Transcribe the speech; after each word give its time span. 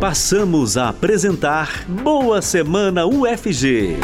Passamos 0.00 0.78
a 0.78 0.88
apresentar 0.88 1.84
Boa 1.86 2.40
Semana 2.40 3.04
UFG. 3.04 3.98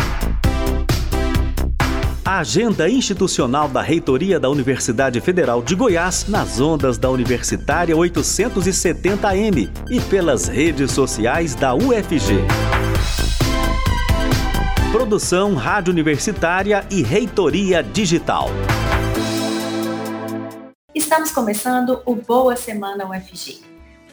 Agenda 2.23 2.87
institucional 2.87 3.67
da 3.67 3.81
Reitoria 3.81 4.39
da 4.39 4.51
Universidade 4.51 5.19
Federal 5.23 5.63
de 5.63 5.75
Goiás 5.75 6.27
nas 6.29 6.61
ondas 6.61 6.99
da 6.99 7.09
Universitária 7.09 7.97
870M 7.97 9.71
e 9.89 9.99
pelas 10.03 10.49
redes 10.49 10.93
sociais 10.93 11.55
da 11.55 11.75
UFG. 11.75 12.45
Produção 14.93 15.55
Rádio 15.55 15.95
Universitária 15.95 16.85
e 16.91 17.03
Reitoria 17.03 17.83
Digital. 17.83 18.51
Estamos 20.95 21.31
começando 21.31 22.03
o 22.05 22.15
Boa 22.15 22.55
Semana 22.55 23.09
UFG, 23.09 23.61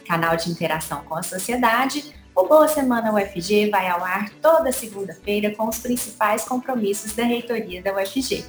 canal 0.06 0.36
de 0.36 0.50
interação 0.50 1.02
com 1.04 1.16
a 1.16 1.22
sociedade 1.22 2.14
o 2.36 2.48
Boa 2.48 2.66
Semana 2.66 3.14
UFG 3.14 3.70
vai 3.70 3.88
ao 3.88 4.02
ar 4.02 4.28
toda 4.42 4.72
segunda-feira 4.72 5.54
com 5.54 5.68
os 5.68 5.78
principais 5.78 6.42
compromissos 6.42 7.12
da 7.12 7.22
reitoria 7.22 7.80
da 7.80 7.94
UFG. 7.94 8.44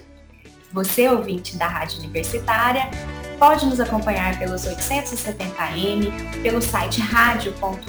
Você, 0.73 1.08
ouvinte 1.08 1.55
da 1.55 1.68
Rádio 1.68 1.99
Universitária, 1.99 2.90
pode 3.38 3.63
nos 3.68 3.80
acompanhar 3.80 4.40
pelos 4.40 4.63
870M, 4.63 6.41
pelo 6.41 6.63
site 6.63 6.99
radio.ufg.br 6.99 7.85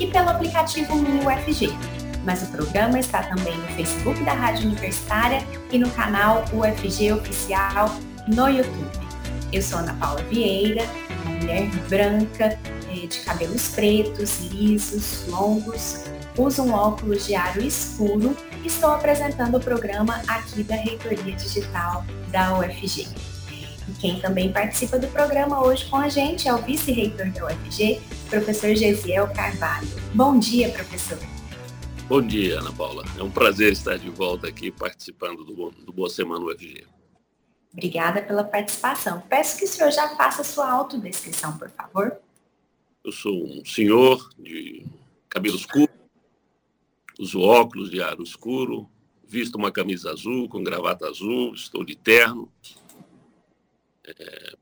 e 0.00 0.06
pelo 0.06 0.30
aplicativo 0.30 0.96
Minho 0.96 1.28
UFG. 1.28 1.68
Mas 2.24 2.42
o 2.42 2.46
programa 2.46 2.98
está 2.98 3.22
também 3.22 3.58
no 3.58 3.68
Facebook 3.68 4.24
da 4.24 4.32
Rádio 4.32 4.68
Universitária 4.68 5.46
e 5.70 5.78
no 5.78 5.90
canal 5.90 6.46
UFG 6.50 7.12
Oficial 7.12 7.90
no 8.26 8.48
YouTube. 8.48 8.98
Eu 9.52 9.60
sou 9.60 9.80
Ana 9.80 9.92
Paula 9.94 10.22
Vieira, 10.22 10.84
mulher 11.40 11.70
branca, 11.88 12.58
é, 12.88 13.06
de 13.06 13.20
cabelos 13.20 13.68
pretos, 13.68 14.40
lisos, 14.52 15.26
longos, 15.28 16.04
uso 16.36 16.62
um 16.62 16.72
óculos 16.72 17.26
de 17.26 17.34
aro 17.34 17.62
escuro 17.62 18.36
e 18.62 18.66
estou 18.66 18.90
apresentando 18.90 19.56
o 19.56 19.60
programa 19.60 20.22
aqui 20.28 20.62
da 20.62 20.76
Reitoria 20.76 21.34
Digital 21.34 22.04
da 22.28 22.58
UFG. 22.58 23.08
E 23.88 23.92
quem 23.98 24.20
também 24.20 24.52
participa 24.52 24.98
do 24.98 25.08
programa 25.08 25.64
hoje 25.64 25.86
com 25.86 25.96
a 25.96 26.08
gente 26.08 26.48
é 26.48 26.54
o 26.54 26.58
vice-reitor 26.58 27.30
da 27.30 27.46
UFG, 27.46 28.00
professor 28.28 28.74
Gesiel 28.74 29.28
Carvalho. 29.28 29.88
Bom 30.14 30.38
dia, 30.38 30.68
professor. 30.70 31.18
Bom 32.08 32.22
dia, 32.22 32.58
Ana 32.58 32.72
Paula. 32.72 33.04
É 33.16 33.22
um 33.22 33.30
prazer 33.30 33.72
estar 33.72 33.96
de 33.96 34.10
volta 34.10 34.48
aqui 34.48 34.70
participando 34.70 35.44
do, 35.44 35.70
do 35.70 35.92
Boa 35.92 36.10
Semana 36.10 36.44
UFG. 36.44 36.84
Obrigada 37.72 38.20
pela 38.22 38.42
participação. 38.42 39.20
Peço 39.28 39.58
que 39.58 39.64
o 39.64 39.68
senhor 39.68 39.90
já 39.90 40.08
faça 40.16 40.42
sua 40.42 40.70
autodescrição, 40.70 41.56
por 41.56 41.70
favor. 41.70 42.16
Eu 43.04 43.12
sou 43.12 43.44
um 43.44 43.64
senhor 43.64 44.30
de 44.38 44.84
cabelos 45.28 45.64
curtos, 45.64 45.96
uso 47.18 47.40
óculos 47.40 47.90
de 47.90 48.02
aro 48.02 48.22
escuro, 48.22 48.88
visto 49.26 49.54
uma 49.54 49.70
camisa 49.70 50.10
azul 50.10 50.48
com 50.48 50.62
gravata 50.62 51.06
azul, 51.06 51.54
estou 51.54 51.84
de 51.84 51.94
terno. 51.94 52.50
É, 54.04 54.56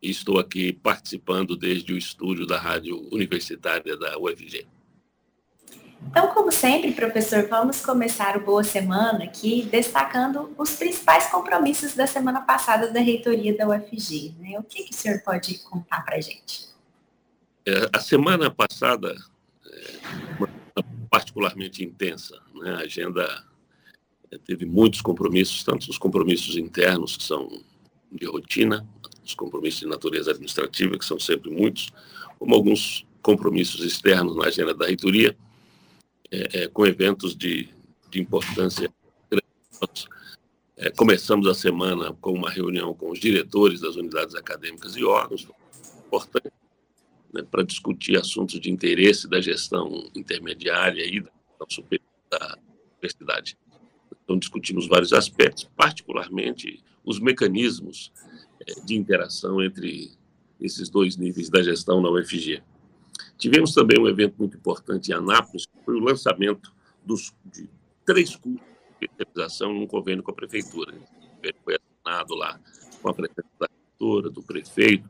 estou 0.00 0.38
aqui 0.38 0.72
participando 0.72 1.56
desde 1.56 1.92
o 1.92 1.98
estúdio 1.98 2.46
da 2.46 2.58
Rádio 2.58 3.06
Universitária 3.12 3.96
da 3.96 4.18
UFG. 4.18 4.66
Então, 6.02 6.28
como 6.28 6.52
sempre, 6.52 6.92
professor, 6.92 7.46
vamos 7.48 7.80
começar 7.80 8.36
o 8.36 8.44
Boa 8.44 8.62
Semana 8.62 9.24
aqui 9.24 9.68
destacando 9.70 10.54
os 10.56 10.76
principais 10.76 11.26
compromissos 11.26 11.94
da 11.94 12.06
semana 12.06 12.40
passada 12.40 12.90
da 12.90 13.00
reitoria 13.00 13.56
da 13.56 13.68
UFG. 13.68 14.34
Né? 14.38 14.58
O 14.58 14.62
que, 14.62 14.84
que 14.84 14.94
o 14.94 14.96
senhor 14.96 15.20
pode 15.22 15.58
contar 15.58 16.04
para 16.04 16.16
a 16.16 16.20
gente? 16.20 16.66
É, 17.66 17.88
a 17.92 18.00
semana 18.00 18.50
passada, 18.50 19.14
é, 19.66 20.46
particularmente 21.10 21.84
intensa, 21.84 22.38
né? 22.54 22.74
a 22.74 22.80
agenda 22.80 23.44
é, 24.30 24.38
teve 24.38 24.64
muitos 24.64 25.00
compromissos, 25.00 25.64
tanto 25.64 25.90
os 25.90 25.98
compromissos 25.98 26.56
internos, 26.56 27.16
que 27.16 27.24
são 27.24 27.48
de 28.12 28.26
rotina, 28.26 28.86
os 29.24 29.34
compromissos 29.34 29.80
de 29.80 29.86
natureza 29.86 30.30
administrativa, 30.30 30.96
que 30.98 31.04
são 31.04 31.18
sempre 31.18 31.50
muitos, 31.50 31.90
como 32.38 32.54
alguns 32.54 33.06
compromissos 33.20 33.84
externos 33.84 34.36
na 34.36 34.46
agenda 34.46 34.72
da 34.72 34.86
reitoria, 34.86 35.36
é, 36.30 36.62
é, 36.62 36.68
com 36.68 36.86
eventos 36.86 37.36
de, 37.36 37.68
de 38.10 38.20
importância 38.20 38.90
grande. 39.30 40.08
É, 40.76 40.90
começamos 40.90 41.46
a 41.46 41.54
semana 41.54 42.12
com 42.20 42.32
uma 42.32 42.50
reunião 42.50 42.92
com 42.94 43.10
os 43.10 43.18
diretores 43.18 43.80
das 43.80 43.96
unidades 43.96 44.34
acadêmicas 44.34 44.94
e 44.96 45.04
órgãos, 45.04 45.48
importante 46.06 46.52
né, 47.32 47.42
para 47.42 47.62
discutir 47.62 48.16
assuntos 48.16 48.60
de 48.60 48.70
interesse 48.70 49.28
da 49.28 49.40
gestão 49.40 50.10
intermediária 50.14 51.02
e 51.04 51.20
da 51.20 51.30
superior 51.68 52.06
da 52.30 52.58
universidade. 52.94 53.56
Então, 54.24 54.38
discutimos 54.38 54.86
vários 54.86 55.12
aspectos, 55.12 55.64
particularmente 55.76 56.82
os 57.04 57.20
mecanismos 57.20 58.12
é, 58.66 58.80
de 58.84 58.96
interação 58.96 59.62
entre 59.62 60.10
esses 60.60 60.88
dois 60.88 61.16
níveis 61.16 61.48
da 61.48 61.62
gestão 61.62 62.00
na 62.00 62.10
UFG. 62.10 62.62
Tivemos 63.38 63.74
também 63.74 64.00
um 64.00 64.08
evento 64.08 64.34
muito 64.38 64.56
importante 64.56 65.10
em 65.10 65.14
Anápolis, 65.14 65.66
que 65.66 65.84
foi 65.84 65.94
o 65.94 66.00
lançamento 66.00 66.72
dos, 67.04 67.34
de 67.44 67.68
três 68.04 68.34
cursos 68.34 68.60
de 69.00 69.06
especialização 69.06 69.74
num 69.74 69.86
convênio 69.86 70.22
com 70.22 70.30
a 70.30 70.34
prefeitura. 70.34 70.94
O 70.94 71.64
foi 71.64 71.76
assinado 71.76 72.34
lá 72.34 72.58
com 73.02 73.08
a 73.10 73.14
presença 73.14 73.44
da 73.60 73.68
reitora, 73.68 74.30
do 74.30 74.42
prefeito, 74.42 75.08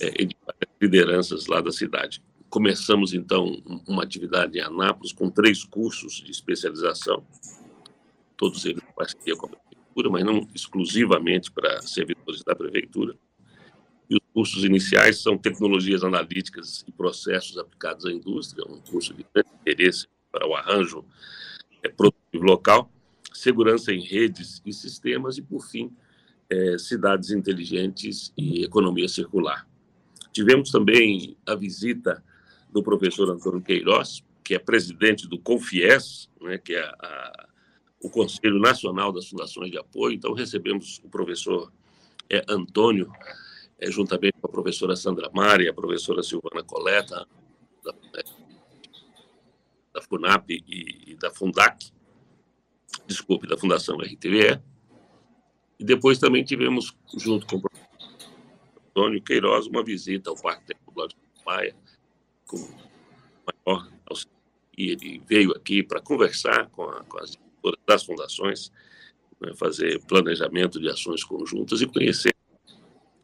é, 0.00 0.24
de 0.24 0.36
lideranças 0.80 1.46
lá 1.46 1.60
da 1.60 1.72
cidade. 1.72 2.22
Começamos, 2.50 3.12
então, 3.12 3.62
uma 3.86 4.02
atividade 4.02 4.58
em 4.58 4.62
Anápolis 4.62 5.12
com 5.12 5.30
três 5.30 5.64
cursos 5.64 6.14
de 6.14 6.30
especialização, 6.30 7.26
todos 8.36 8.64
eles 8.64 8.82
parceria 8.94 9.36
com 9.36 9.46
a 9.46 9.48
prefeitura, 9.48 10.10
mas 10.10 10.24
não 10.24 10.48
exclusivamente 10.54 11.50
para 11.50 11.82
servidores 11.82 12.42
da 12.44 12.54
prefeitura. 12.54 13.16
E 14.08 14.16
os 14.16 14.22
cursos 14.32 14.64
iniciais 14.64 15.22
são 15.22 15.36
tecnologias 15.36 16.02
analíticas 16.02 16.84
e 16.86 16.92
processos 16.92 17.58
aplicados 17.58 18.06
à 18.06 18.12
indústria, 18.12 18.64
um 18.66 18.80
curso 18.80 19.12
de 19.14 19.26
grande 19.34 19.50
interesse 19.60 20.06
para 20.32 20.46
o 20.46 20.54
arranjo 20.54 21.04
é, 21.82 21.88
produtivo 21.88 22.44
local, 22.44 22.90
segurança 23.32 23.92
em 23.92 24.00
redes 24.00 24.62
e 24.64 24.72
sistemas 24.72 25.38
e, 25.38 25.42
por 25.42 25.66
fim, 25.66 25.92
é, 26.50 26.78
cidades 26.78 27.30
inteligentes 27.30 28.32
e 28.36 28.64
economia 28.64 29.08
circular. 29.08 29.68
Tivemos 30.32 30.70
também 30.70 31.36
a 31.46 31.54
visita 31.54 32.22
do 32.72 32.82
professor 32.82 33.30
Antônio 33.30 33.60
Queiroz, 33.60 34.22
que 34.42 34.54
é 34.54 34.58
presidente 34.58 35.28
do 35.28 35.38
CONFIES, 35.38 36.30
né, 36.40 36.58
que 36.58 36.74
é 36.74 36.82
a, 36.82 37.48
o 38.02 38.08
Conselho 38.08 38.58
Nacional 38.58 39.12
das 39.12 39.28
Fundações 39.28 39.70
de 39.70 39.78
Apoio. 39.78 40.14
Então, 40.14 40.32
recebemos 40.32 41.00
o 41.04 41.08
professor 41.08 41.72
é, 42.30 42.44
Antônio, 42.48 43.10
juntamente 43.86 44.34
com 44.40 44.48
a 44.48 44.50
professora 44.50 44.96
Sandra 44.96 45.30
Mari 45.32 45.68
a 45.68 45.74
professora 45.74 46.22
Silvana 46.22 46.64
Coleta, 46.64 47.26
da, 47.84 47.94
é, 48.16 48.24
da 49.94 50.02
FUNAP 50.02 50.50
e, 50.50 51.12
e, 51.12 51.14
da 51.16 51.30
FUNDAC, 51.30 51.92
desculpe, 53.06 53.46
da 53.46 53.56
Fundação 53.56 53.96
RTVE. 53.98 54.60
E 55.78 55.84
depois 55.84 56.18
também 56.18 56.44
tivemos, 56.44 56.96
junto 57.16 57.46
com 57.46 57.56
o 57.56 57.60
professor 57.62 57.88
Antônio 58.90 59.22
Queiroz 59.22 59.66
uma 59.66 59.84
visita 59.84 60.30
ao 60.30 60.36
Parque 60.36 60.66
Tecnológico 60.66 61.20
do 61.20 61.44
Maia, 61.46 61.74
com 62.46 62.56
maior 63.66 63.88
auxílio. 64.06 64.36
E 64.76 64.90
ele 64.90 65.22
veio 65.26 65.52
aqui 65.52 65.82
para 65.82 66.00
conversar 66.00 66.68
com, 66.70 66.82
a, 66.82 67.04
com 67.04 67.18
as 67.18 67.30
diretoras 67.30 67.78
das 67.86 68.04
fundações, 68.04 68.72
né, 69.40 69.52
fazer 69.54 70.04
planejamento 70.06 70.80
de 70.80 70.88
ações 70.88 71.22
conjuntas 71.22 71.80
e 71.80 71.86
conhecer 71.86 72.34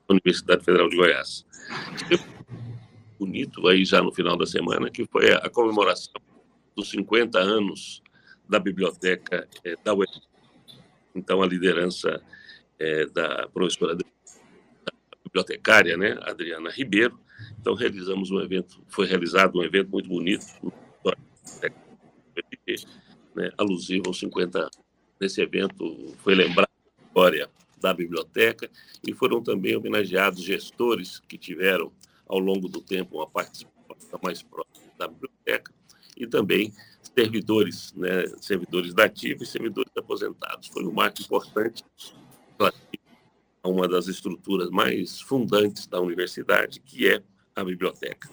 Universidade 0.09 0.65
Federal 0.65 0.88
de 0.88 0.96
Goiás. 0.96 1.46
Bonito 3.19 3.67
aí 3.69 3.84
já 3.84 4.02
no 4.02 4.12
final 4.12 4.37
da 4.37 4.46
semana, 4.46 4.90
que 4.90 5.06
foi 5.06 5.32
a, 5.32 5.49
comemoração 5.49 6.12
dos 6.76 6.90
50 6.90 7.38
anos 7.38 8.02
da 8.49 8.58
biblioteca 8.58 9.49
é, 9.64 9.76
da 9.82 9.94
UEF. 9.94 10.11
Então, 11.14 11.43
a 11.43 11.46
liderança 11.46 12.20
é, 12.79 13.06
da 13.06 13.49
professora 13.49 13.96
bibliotecária, 15.25 15.96
né, 15.96 16.19
Adriana 16.23 16.70
Ribeiro. 16.70 17.19
Então 17.61 17.75
realizamos 17.75 18.31
um 18.31 18.40
evento, 18.40 18.81
foi 18.88 19.06
realizado 19.06 19.58
um 19.58 19.64
evento 19.64 19.90
muito 19.90 20.08
bonito, 20.08 20.44
né, 23.34 23.50
alusivo 23.58 24.05
aos 24.06 24.19
50 24.19 24.58
anos. 24.58 24.79
Nesse 25.20 25.40
evento 25.40 26.14
foi 26.19 26.34
lembrada 26.34 26.70
a 26.70 27.06
história 27.06 27.50
da 27.84 27.92
biblioteca 27.92 28.70
e 29.06 29.12
foram 29.12 29.42
também 29.42 29.76
homenageados 29.76 30.42
gestores 30.42 31.20
que 31.28 31.36
tiveram 31.36 31.92
ao 32.26 32.38
longo 32.38 32.66
do 32.66 32.81
tempo 32.81 33.19
uma 33.19 33.28
participação 33.28 34.19
mais 34.22 34.42
próxima 34.42 34.90
da 34.98 35.06
biblioteca 35.06 35.70
e 36.16 36.26
também 36.26 36.72
servidores, 37.14 37.92
né, 37.92 38.26
servidores 38.40 38.94
da 38.94 39.04
ativa 39.04 39.42
e 39.42 39.46
servidores 39.46 39.92
aposentados. 39.96 40.69
Foi 40.69 40.82
um 40.84 40.92
marco 40.92 41.20
importante 41.20 41.84
uma 43.64 43.88
das 43.88 44.08
estruturas 44.08 44.70
mais 44.70 45.20
fundantes 45.20 45.86
da 45.86 46.00
universidade, 46.00 46.81
que 46.81 47.08
é 47.08 47.22
a 47.56 47.64
biblioteca. 47.64 48.28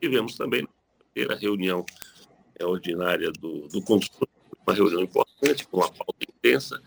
tivemos 0.00 0.36
também 0.36 0.66
a 1.28 1.34
reunião 1.34 1.84
é, 2.58 2.64
ordinária 2.64 3.30
do, 3.32 3.68
do 3.68 3.82
uma 4.66 4.74
reunião 4.74 5.02
importante, 5.02 5.66
com 5.66 5.78
uma 5.78 5.90
pauta 5.90 6.24
intensa. 6.28 6.80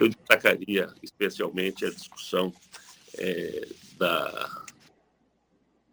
Eu 0.00 0.08
destacaria 0.08 0.88
especialmente 1.02 1.84
a 1.84 1.90
discussão 1.90 2.52
é, 3.18 3.68
da, 3.98 4.64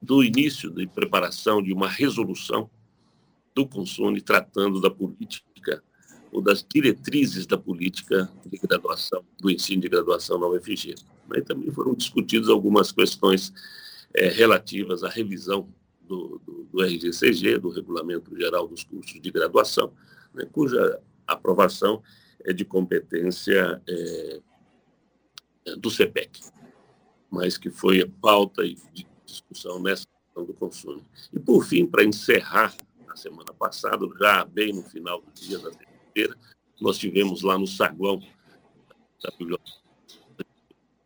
do 0.01 0.23
início 0.23 0.71
de 0.71 0.87
preparação 0.87 1.61
de 1.61 1.73
uma 1.73 1.89
resolução 1.89 2.69
do 3.53 3.67
Consune 3.67 4.21
tratando 4.21 4.79
da 4.79 4.89
política 4.89 5.83
ou 6.31 6.41
das 6.41 6.63
diretrizes 6.63 7.45
da 7.45 7.57
política 7.57 8.31
de 8.45 8.57
graduação, 8.57 9.23
do 9.39 9.49
ensino 9.49 9.81
de 9.81 9.89
graduação 9.89 10.37
na 10.39 10.47
UFG. 10.47 10.95
Mas 11.27 11.43
também 11.43 11.71
foram 11.71 11.93
discutidas 11.93 12.47
algumas 12.47 12.91
questões 12.91 13.53
é, 14.13 14.29
relativas 14.29 15.03
à 15.03 15.09
revisão 15.09 15.67
do, 16.01 16.39
do, 16.45 16.67
do, 16.71 16.81
RGCG, 16.81 17.57
do 17.57 17.69
Regulamento 17.69 18.37
Geral 18.37 18.67
dos 18.67 18.83
Cursos 18.83 19.19
de 19.19 19.31
Graduação, 19.31 19.91
né, 20.33 20.47
cuja 20.51 20.99
aprovação 21.25 22.01
é 22.43 22.53
de 22.53 22.63
competência 22.65 23.81
é, 23.87 24.39
do 25.77 25.89
CEPEC, 25.89 26.41
mas 27.29 27.57
que 27.57 27.69
foi 27.69 28.05
pauta 28.05 28.63
de 28.63 29.05
discussão 29.25 29.81
nessa 29.81 30.05
questão 30.07 30.45
do 30.45 30.53
consumo. 30.53 31.05
E, 31.33 31.39
por 31.39 31.65
fim, 31.65 31.85
para 31.85 32.03
encerrar, 32.03 32.75
na 33.05 33.15
semana 33.15 33.53
passada, 33.53 34.05
já 34.19 34.45
bem 34.45 34.73
no 34.73 34.83
final 34.83 35.21
do 35.21 35.31
dia 35.33 35.59
da 35.59 35.71
terça-feira, 35.71 36.37
nós 36.79 36.97
tivemos 36.97 37.41
lá 37.41 37.57
no 37.57 37.67
saguão 37.67 38.21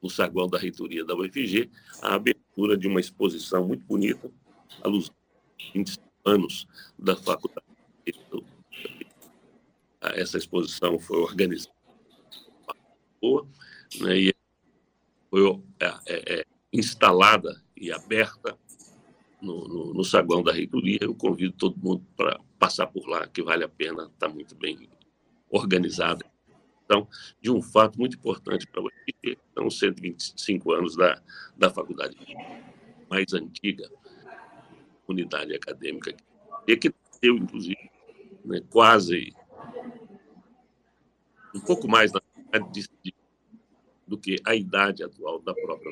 no 0.01 0.09
saguão 0.09 0.47
da 0.47 0.57
reitoria 0.57 1.05
da 1.05 1.15
UFG, 1.15 1.69
a 2.01 2.15
abertura 2.15 2.75
de 2.75 2.87
uma 2.87 2.99
exposição 2.99 3.67
muito 3.67 3.85
bonita, 3.85 4.31
luz 4.83 5.09
dos 5.09 5.71
20 5.73 5.97
anos 6.25 6.67
da 6.97 7.15
faculdade. 7.15 7.65
Essa 10.01 10.37
exposição 10.37 10.97
foi 10.99 11.17
organizada 11.19 11.71
né, 13.99 14.17
e 14.17 14.35
foi 15.29 15.61
é, 15.79 15.85
é, 16.07 16.39
é, 16.39 16.45
instalada 16.73 17.61
e 17.77 17.91
aberta 17.91 18.57
no, 19.41 19.67
no, 19.67 19.93
no, 19.93 20.03
saguão 20.03 20.41
da 20.41 20.51
reitoria. 20.51 20.99
Eu 21.01 21.13
convido 21.13 21.53
todo 21.53 21.77
mundo 21.77 22.05
para 22.15 22.39
passar 22.57 22.87
por 22.87 23.07
lá, 23.07 23.27
que 23.27 23.43
vale 23.43 23.63
a 23.63 23.69
pena, 23.69 24.09
está 24.13 24.27
muito 24.27 24.55
bem 24.55 24.89
organizada. 25.49 26.25
Então, 26.85 27.07
de 27.41 27.51
um 27.51 27.61
fato 27.61 27.97
muito 27.97 28.17
importante 28.17 28.67
para 28.67 28.81
o 28.81 28.85
UFG, 28.85 29.37
são 29.53 29.69
125 29.69 30.73
anos 30.73 30.95
da, 30.95 31.21
da 31.57 31.69
faculdade 31.69 32.17
mais 33.09 33.33
antiga 33.33 33.89
unidade 35.07 35.53
acadêmica, 35.53 36.15
e 36.67 36.77
que 36.77 36.93
eu, 37.21 37.37
inclusive, 37.37 37.91
né, 38.45 38.61
quase 38.69 39.33
um 41.53 41.59
pouco 41.59 41.87
mais 41.87 42.11
do 44.07 44.17
que 44.17 44.35
a 44.45 44.55
idade 44.55 45.03
atual 45.03 45.41
da 45.41 45.53
própria 45.53 45.91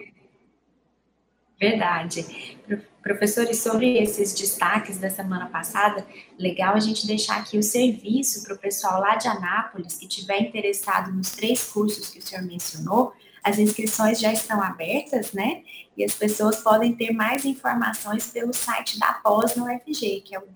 Verdade. 1.59 2.57
Professores, 3.03 3.61
sobre 3.61 3.97
esses 3.97 4.33
destaques 4.33 4.97
da 4.97 5.09
semana 5.09 5.47
passada, 5.47 6.07
legal 6.37 6.75
a 6.75 6.79
gente 6.79 7.05
deixar 7.05 7.37
aqui 7.37 7.57
o 7.57 7.63
serviço 7.63 8.43
para 8.43 8.55
o 8.55 8.57
pessoal 8.57 9.01
lá 9.01 9.15
de 9.15 9.27
Anápolis 9.27 9.97
que 9.97 10.07
tiver 10.07 10.39
interessado 10.39 11.11
nos 11.11 11.31
três 11.31 11.65
cursos 11.65 12.09
que 12.09 12.19
o 12.19 12.21
senhor 12.21 12.45
mencionou. 12.45 13.11
As 13.43 13.59
inscrições 13.59 14.21
já 14.21 14.31
estão 14.31 14.61
abertas, 14.61 15.33
né? 15.33 15.63
E 15.97 16.03
as 16.03 16.13
pessoas 16.13 16.57
podem 16.57 16.95
ter 16.95 17.11
mais 17.11 17.43
informações 17.43 18.31
pelo 18.31 18.53
site 18.53 18.97
da 18.97 19.13
Pós 19.15 19.55
no 19.55 19.65
UFG, 19.65 20.21
que 20.21 20.33
é 20.33 20.39
o 20.39 20.47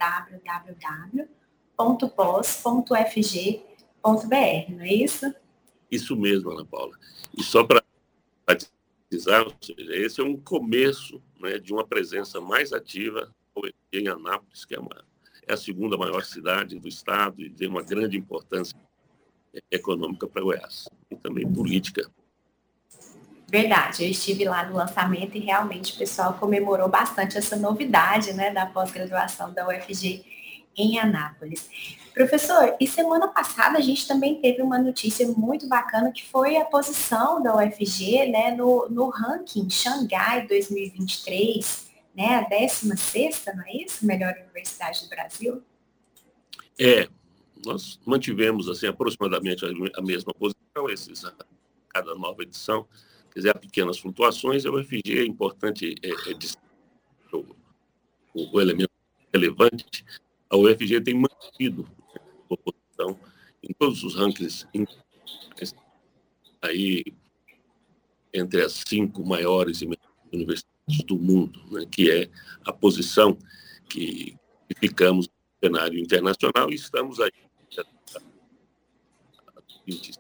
não 4.04 4.82
é 4.82 4.94
isso? 4.94 5.34
Isso 5.90 6.16
mesmo, 6.16 6.52
Ana 6.52 6.66
Paula. 6.66 6.98
E 7.38 7.44
só 7.44 7.64
para 7.64 7.84
ou 9.46 9.56
seja, 9.62 9.96
esse 9.96 10.20
é 10.20 10.24
um 10.24 10.36
começo 10.36 11.22
né, 11.40 11.60
de 11.60 11.72
uma 11.72 11.86
presença 11.86 12.42
mais 12.42 12.74
ativa 12.74 13.32
em 13.92 14.08
Anápolis, 14.08 14.66
que 14.66 14.74
é, 14.74 14.80
uma, 14.80 15.06
é 15.48 15.54
a 15.54 15.58
segunda 15.58 15.96
maior 15.96 16.24
cidade 16.24 16.80
do 16.80 16.88
estado 16.88 17.40
e 17.40 17.50
tem 17.52 17.68
uma 17.68 17.84
grande 17.84 18.18
importância 18.18 18.76
econômica 19.70 20.28
para 20.28 20.42
Goiás 20.42 20.90
e 21.12 21.16
também 21.16 21.48
política. 21.48 22.10
Verdade, 23.48 24.04
eu 24.04 24.10
estive 24.10 24.46
lá 24.46 24.66
no 24.66 24.76
lançamento 24.76 25.38
e 25.38 25.42
realmente 25.42 25.94
o 25.94 25.98
pessoal 26.00 26.34
comemorou 26.34 26.90
bastante 26.90 27.38
essa 27.38 27.56
novidade 27.56 28.34
né, 28.34 28.52
da 28.52 28.66
pós-graduação 28.66 29.54
da 29.54 29.68
UFG 29.68 30.26
em 30.76 31.00
Anápolis. 31.00 31.70
Professor, 32.14 32.76
e 32.80 32.88
semana 32.88 33.28
passada 33.28 33.78
a 33.78 33.82
gente 33.82 34.08
também 34.08 34.40
teve 34.40 34.62
uma 34.62 34.78
notícia 34.78 35.28
muito 35.28 35.68
bacana 35.68 36.12
que 36.12 36.26
foi 36.26 36.58
a 36.58 36.66
posição 36.66 37.42
da 37.42 37.56
UFG 37.56 38.28
né, 38.28 38.56
no, 38.56 38.88
no 38.90 39.10
ranking 39.10 39.68
Xangai 39.70 40.48
2023, 40.48 41.90
né, 42.16 42.36
a 42.36 42.42
16 42.42 43.46
não 43.56 43.64
é 43.66 43.84
isso? 43.84 44.06
Melhor 44.06 44.36
universidade 44.44 45.02
do 45.02 45.10
Brasil? 45.10 45.64
É, 46.80 47.08
nós 47.66 48.00
mantivemos 48.06 48.70
assim 48.70 48.88
aproximadamente 48.88 49.66
a 49.66 50.02
mesma 50.02 50.34
posição, 50.34 50.90
esses, 50.90 51.26
a 51.26 51.34
cada 51.90 52.14
nova 52.16 52.44
edição, 52.44 52.88
quer 53.32 53.40
dizer, 53.40 53.50
há 53.50 53.60
pequenas 53.60 53.98
flutuações, 53.98 54.66
a 54.66 54.72
UFG 54.72 55.20
é 55.20 55.26
importante 55.26 55.96
é, 56.04 56.10
é, 56.10 57.36
o, 57.36 58.52
o 58.54 58.62
elemento 58.62 58.92
relevante 59.34 60.06
a 60.54 60.58
UFG 60.58 61.02
tem 61.02 61.16
mantido 61.16 61.90
a 62.52 62.56
posição 62.56 63.20
em 63.64 63.74
todos 63.74 64.04
os 64.04 64.16
rankings 64.16 64.68
aí 66.62 67.04
entre 68.32 68.62
as 68.62 68.84
cinco 68.88 69.26
maiores 69.26 69.82
universidades 70.32 71.04
do 71.06 71.18
mundo, 71.18 71.60
né, 71.72 71.86
que 71.90 72.12
é 72.12 72.30
a 72.66 72.72
posição 72.72 73.36
que, 73.90 74.38
ficamos 74.80 75.28
no 75.28 75.68
cenário 75.68 76.00
internacional 76.00 76.72
e 76.72 76.76
estamos 76.76 77.20
aí 77.20 77.32
20, 79.86 80.14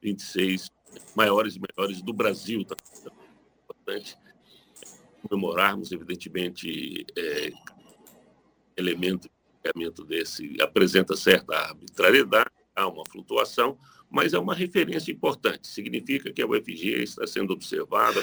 26 0.00 0.70
maiores 1.16 1.56
e 1.56 1.60
melhores 1.60 2.00
do 2.02 2.12
Brasil. 2.12 2.64
Tá? 2.64 2.76
É 3.04 3.10
importante 3.64 4.16
comemorarmos, 5.28 5.90
evidentemente, 5.90 7.04
é, 7.16 7.52
elemento 8.76 9.28
de 9.28 10.04
desse 10.04 10.60
apresenta 10.60 11.16
certa 11.16 11.54
arbitrariedade, 11.54 12.50
há 12.74 12.88
uma 12.88 13.06
flutuação, 13.06 13.78
mas 14.10 14.34
é 14.34 14.38
uma 14.38 14.54
referência 14.54 15.12
importante. 15.12 15.68
Significa 15.68 16.32
que 16.32 16.42
a 16.42 16.46
UFG 16.46 17.02
está 17.02 17.26
sendo 17.26 17.52
observada 17.52 18.20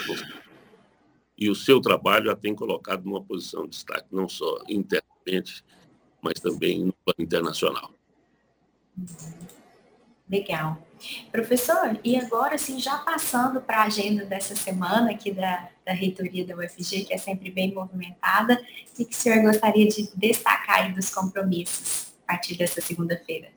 e 1.37 1.49
o 1.49 1.55
seu 1.55 1.79
trabalho 1.79 2.29
a 2.29 2.35
tem 2.35 2.53
colocado 2.53 3.05
numa 3.05 3.23
posição 3.23 3.63
de 3.63 3.69
destaque, 3.69 4.07
não 4.11 4.27
só 4.27 4.61
internamente, 4.67 5.63
mas 6.21 6.33
também 6.41 6.83
no 6.83 6.93
plano 6.93 7.19
internacional. 7.19 7.93
Legal. 10.29 10.77
Professor, 11.31 11.99
e 12.03 12.17
agora, 12.17 12.55
assim, 12.55 12.79
já 12.79 12.97
passando 12.99 13.61
para 13.61 13.77
a 13.77 13.83
agenda 13.85 14.25
dessa 14.25 14.55
semana 14.55 15.11
aqui 15.11 15.31
da, 15.31 15.69
da 15.85 15.93
reitoria 15.93 16.45
da 16.45 16.55
UFG, 16.55 17.05
que 17.05 17.13
é 17.13 17.17
sempre 17.17 17.49
bem 17.49 17.73
movimentada, 17.73 18.61
o 18.91 18.95
que, 18.95 19.11
o 19.11 19.15
senhor 19.15 19.41
gostaria 19.41 19.87
de 19.87 20.09
destacar 20.15 20.83
aí 20.83 20.93
dos 20.93 21.09
compromissos 21.09 22.13
a 22.27 22.33
partir 22.33 22.55
dessa 22.57 22.79
segunda-feira? 22.79 23.49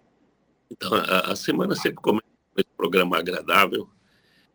Então, 0.71 0.95
a, 0.95 1.33
a, 1.33 1.37
semana 1.37 1.75
sempre 1.75 2.01
começa 2.01 2.25
com 2.55 2.61
esse 2.61 2.71
programa 2.77 3.19
agradável, 3.19 3.87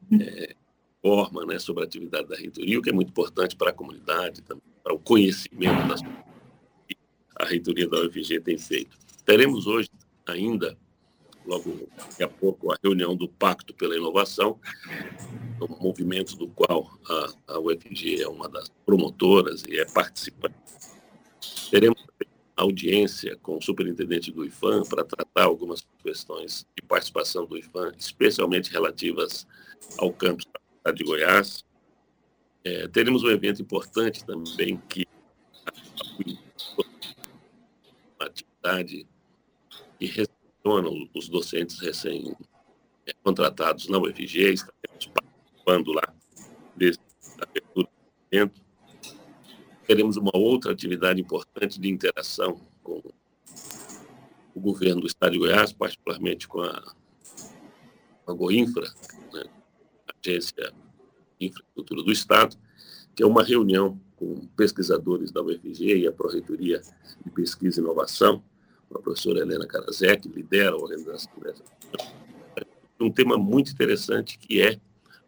uhum. 0.10 0.20
é, 0.20 0.56
forma 1.02 1.46
né, 1.46 1.60
sobre 1.60 1.84
a 1.84 1.86
atividade 1.86 2.28
da 2.28 2.36
reitoria, 2.36 2.80
o 2.80 2.82
que 2.82 2.90
é 2.90 2.94
muito 2.94 3.10
importante 3.10 3.56
para 3.56 3.70
a 3.70 3.74
comunidade, 3.74 4.42
para 4.42 4.94
o 4.94 5.00
conhecimento 5.00 5.88
das 5.88 6.02
que 6.02 6.98
a 7.36 7.46
reitoria 7.46 7.88
da 7.88 8.00
UFG 8.00 8.40
tem 8.40 8.58
feito. 8.58 8.98
Teremos 9.24 9.68
hoje 9.68 9.90
ainda 10.26 10.76
logo 11.48 11.90
daqui 11.96 12.24
a 12.24 12.28
pouco, 12.28 12.72
a 12.72 12.78
reunião 12.84 13.16
do 13.16 13.28
Pacto 13.28 13.74
pela 13.74 13.96
Inovação, 13.96 14.60
um 15.62 15.82
movimento 15.82 16.36
do 16.36 16.48
qual 16.50 17.00
a, 17.10 17.54
a 17.54 17.60
UFG 17.60 18.22
é 18.22 18.28
uma 18.28 18.50
das 18.50 18.70
promotoras 18.86 19.64
e 19.64 19.80
é 19.80 19.86
participante. 19.86 20.56
Teremos 21.72 22.06
audiência 22.56 23.38
com 23.38 23.58
o 23.58 23.62
superintendente 23.62 24.32
do 24.32 24.44
IFAM 24.44 24.84
para 24.84 25.04
tratar 25.04 25.44
algumas 25.44 25.88
questões 26.04 26.66
de 26.76 26.86
participação 26.86 27.46
do 27.46 27.58
IFAM, 27.58 27.94
especialmente 27.98 28.72
relativas 28.72 29.48
ao 29.98 30.12
campus 30.12 30.46
de 30.94 31.04
Goiás. 31.04 31.64
É, 32.64 32.88
teremos 32.88 33.24
um 33.24 33.30
evento 33.30 33.62
importante 33.62 34.26
também 34.26 34.82
que 34.90 35.06
a 38.20 38.26
atividade 38.26 39.08
que 40.00 40.06
os 41.14 41.30
docentes 41.30 41.80
recém-contratados 41.80 43.88
na 43.88 43.98
UFG, 43.98 44.54
estamos 44.54 45.08
participando 45.08 45.94
lá 45.94 46.14
desse 46.76 47.00
abertura 47.40 47.88
do 47.88 47.92
evento. 48.32 48.62
teremos 49.86 50.18
uma 50.18 50.32
outra 50.34 50.74
atividade 50.74 51.22
importante 51.22 51.80
de 51.80 51.90
interação 51.90 52.60
com 52.84 53.02
o 54.54 54.60
governo 54.60 55.00
do 55.02 55.08
Estado 55.08 55.32
de 55.34 55.40
Goiás, 55.40 55.72
particularmente 55.72 56.48
com 56.48 56.62
a, 56.62 56.96
a 58.26 58.34
Goinfra, 58.34 58.92
né, 59.32 59.44
Agência 60.22 60.74
de 61.40 61.48
Infraestrutura 61.48 62.04
do 62.04 62.12
Estado, 62.12 62.58
que 63.16 63.24
é 63.24 63.26
uma 63.26 63.44
reunião 63.44 63.98
com 64.16 64.48
pesquisadores 64.58 65.32
da 65.32 65.42
UFG 65.42 66.00
e 66.00 66.08
a 66.08 66.12
Proreitoria 66.12 66.82
de 67.24 67.32
Pesquisa 67.32 67.80
e 67.80 67.84
Inovação, 67.84 68.44
a 68.94 69.00
professora 69.00 69.40
Helena 69.40 69.68
Karazek 69.68 70.28
lidera 70.28 70.72
a 70.72 70.78
organização 70.78 71.32
dessa. 71.42 71.64
Um 73.00 73.12
tema 73.12 73.38
muito 73.38 73.72
interessante 73.72 74.38
que 74.40 74.62
é 74.62 74.80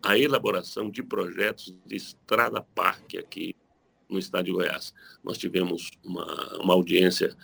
a 0.02 0.18
elaboração 0.18 0.90
de 0.90 1.04
projetos 1.04 1.76
de 1.86 1.96
estrada-parque 1.96 3.18
aqui 3.18 3.56
no 4.10 4.18
estado 4.18 4.46
de 4.46 4.52
Goiás. 4.52 4.94
Nós 5.24 5.38
tivemos 5.38 5.92
uma, 6.04 6.58
uma 6.58 6.74
audiência 6.74 7.36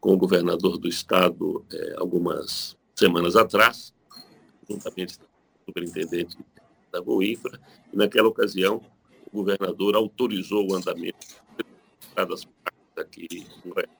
com 0.00 0.14
o 0.14 0.16
governador 0.16 0.78
do 0.78 0.88
estado 0.88 1.64
é, 1.72 1.94
algumas 1.98 2.76
semanas 2.94 3.36
atrás, 3.36 3.92
juntamente 4.68 5.18
com 5.18 5.24
o 5.24 5.64
superintendente 5.66 6.38
da 6.90 7.00
Goinfra, 7.00 7.60
e 7.92 7.96
naquela 7.96 8.28
ocasião 8.28 8.80
o 9.26 9.30
governador 9.30 9.94
autorizou 9.94 10.70
o 10.70 10.74
andamento 10.74 11.26
de 11.56 11.64
estradas 12.00 12.48
aqui 12.96 13.46
no 13.64 13.74
Goiás. 13.74 13.98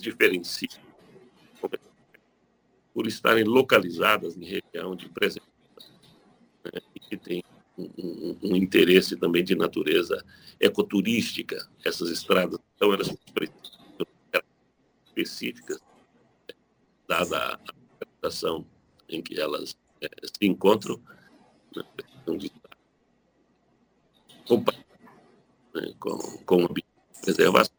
Diferenciam 0.00 0.80
por 2.94 3.06
estarem 3.06 3.44
localizadas 3.44 4.36
em 4.36 4.44
região 4.44 4.94
de 4.94 5.08
presença 5.08 5.46
né, 6.64 6.80
e 6.94 7.00
que 7.00 7.16
tem 7.16 7.42
um, 7.76 7.90
um, 7.98 8.38
um, 8.42 8.56
interesse 8.56 9.16
também 9.16 9.42
de 9.42 9.54
natureza 9.54 10.22
ecoturística, 10.60 11.68
essas 11.84 12.10
estradas. 12.10 12.58
Então, 12.76 12.92
elas 12.92 13.08
específicas, 15.06 15.78
dada 17.08 17.54
a 17.54 17.58
localização 18.00 18.66
em 19.08 19.22
que 19.22 19.38
elas 19.38 19.76
é, 20.00 20.08
se 20.24 20.46
encontram, 20.46 21.00
né, 21.76 21.84
de 22.36 22.52
né, 25.74 25.94
com, 25.98 26.18
com 26.44 26.68
preservação, 27.22 27.74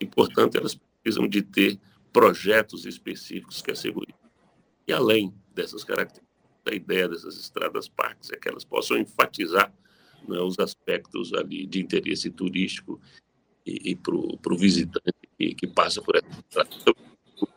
e, 0.00 0.06
portanto, 0.06 0.56
elas 0.56 0.78
de 1.28 1.42
ter 1.42 1.78
projetos 2.12 2.86
específicos 2.86 3.60
que 3.60 3.72
assegurem. 3.72 4.14
E 4.86 4.92
além 4.92 5.34
dessas 5.54 5.84
características, 5.84 6.24
a 6.66 6.74
ideia 6.74 7.08
dessas 7.08 7.38
estradas 7.38 7.88
parques 7.88 8.30
é 8.30 8.36
que 8.36 8.48
elas 8.48 8.64
possam 8.64 8.96
enfatizar 8.96 9.72
né, 10.26 10.38
os 10.40 10.58
aspectos 10.58 11.34
ali 11.34 11.66
de 11.66 11.80
interesse 11.80 12.30
turístico 12.30 13.00
e, 13.66 13.90
e 13.90 13.96
para 13.96 14.14
o 14.14 14.56
visitante 14.56 15.12
que, 15.38 15.54
que, 15.54 15.66
passa 15.66 16.00
por 16.00 16.16
essa 16.16 16.26
estrada. 16.40 16.70
Então, 16.80 16.94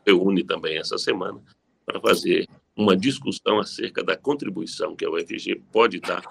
reúne 0.06 0.44
também 0.44 0.78
essa 0.78 0.98
semana 0.98 1.42
para 1.86 2.00
fazer 2.02 2.48
uma 2.76 2.96
discussão 2.96 3.60
acerca 3.60 4.04
da 4.04 4.18
contribuição 4.18 4.96
que 4.96 5.06
a 5.06 5.10
UFG 5.10 5.62
pode 5.72 6.00
dar 6.00 6.24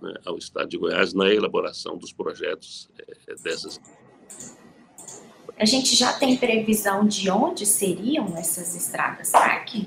né, 0.00 0.14
ao 0.24 0.38
Estado 0.38 0.68
de 0.68 0.78
Goiás 0.78 1.12
na 1.12 1.32
elaboração 1.32 1.96
dos 1.96 2.12
projetos 2.12 2.88
é, 3.26 3.34
dessas. 3.42 3.80
A 5.58 5.64
gente 5.64 5.94
já 5.94 6.12
tem 6.12 6.36
previsão 6.36 7.06
de 7.06 7.30
onde 7.30 7.64
seriam 7.64 8.36
essas 8.36 8.74
estradas 8.74 9.30
parque? 9.30 9.86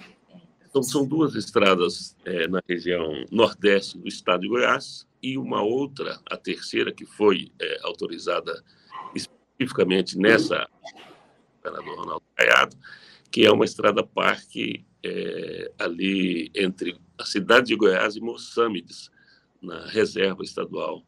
Então, 0.70 0.82
são 0.82 1.06
duas 1.06 1.36
estradas 1.36 2.16
é, 2.24 2.48
na 2.48 2.62
região 2.68 3.26
nordeste 3.32 3.98
do 3.98 4.08
estado 4.08 4.42
de 4.42 4.48
Goiás 4.48 5.08
e 5.22 5.38
uma 5.38 5.62
outra, 5.62 6.20
a 6.30 6.38
terceira, 6.38 6.94
que 6.94 7.06
foi 7.06 7.52
é, 7.60 7.80
autorizada 7.84 8.64
especificamente 9.16 10.18
nessa, 10.18 10.68
governador 11.64 12.00
Ronaldo 12.00 12.24
Caiado, 12.36 12.78
que 13.32 13.46
é 13.46 13.52
uma 13.52 13.66
estrada 13.66 14.04
parque 14.04 14.86
é, 15.04 15.72
ali 15.80 16.52
entre 16.56 16.98
a 17.18 17.26
cidade 17.26 17.68
de 17.68 17.76
Goiás 17.76 18.16
e 18.16 18.22
Moçâmedes, 18.22 19.10
na 19.62 19.88
reserva 19.88 20.44
estadual 20.44 21.04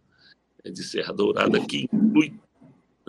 é, 0.63 0.72
de 0.72 0.84
Serra 0.84 1.13
Dourada, 1.13 1.60
que 1.66 1.88
inclui 1.94 2.34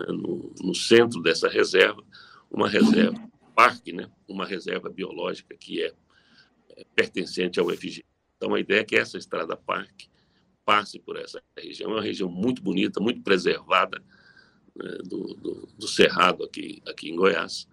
né, 0.01 0.13
no, 0.13 0.53
no 0.61 0.75
centro 0.75 1.21
dessa 1.21 1.47
reserva 1.47 2.03
uma 2.49 2.67
reserva 2.67 3.17
parque, 3.55 3.93
né, 3.93 4.09
uma 4.27 4.45
reserva 4.45 4.89
biológica 4.89 5.55
que 5.55 5.81
é 5.81 5.93
pertencente 6.95 7.59
ao 7.59 7.67
UFG. 7.67 8.03
Então, 8.37 8.53
a 8.53 8.59
ideia 8.59 8.81
é 8.81 8.83
que 8.83 8.95
essa 8.95 9.17
estrada 9.17 9.55
parque 9.55 10.09
passe 10.65 10.99
por 10.99 11.17
essa 11.17 11.41
região. 11.57 11.91
É 11.91 11.93
uma 11.93 12.01
região 12.01 12.29
muito 12.29 12.61
bonita, 12.61 12.99
muito 12.99 13.21
preservada 13.21 14.01
né, 14.75 14.97
do, 15.05 15.33
do, 15.35 15.67
do, 15.77 15.87
Cerrado 15.87 16.43
aqui, 16.43 16.81
aqui 16.87 17.09
em 17.09 17.15
Goiás. 17.15 17.67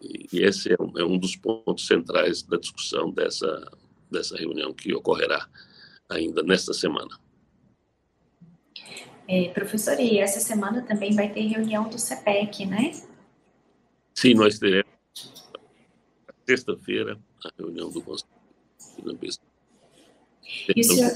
E, 0.00 0.26
e 0.32 0.44
esse 0.44 0.72
é 0.72 0.76
um, 0.80 0.98
é 0.98 1.04
um, 1.04 1.18
dos 1.18 1.36
pontos 1.36 1.86
centrais 1.86 2.42
da 2.42 2.56
discussão 2.56 3.10
dessa, 3.10 3.70
dessa 4.10 4.36
reunião 4.36 4.72
que 4.72 4.94
ocorrerá 4.94 5.48
ainda 6.08 6.42
nesta 6.42 6.72
semana. 6.72 7.18
É, 9.28 9.50
professor, 9.50 10.00
e 10.00 10.18
essa 10.18 10.40
semana 10.40 10.80
também 10.82 11.14
vai 11.14 11.28
ter 11.28 11.42
reunião 11.42 11.88
do 11.88 11.98
CEPEC, 11.98 12.64
né? 12.64 12.92
Sim, 14.14 14.34
nós 14.34 14.58
teremos 14.58 14.90
sexta-feira 16.46 17.18
a 17.44 17.50
reunião 17.58 17.90
do 17.90 18.00
Conselho 18.00 18.38
e 20.74 20.80
o 20.80 20.84
senhor, 20.84 21.12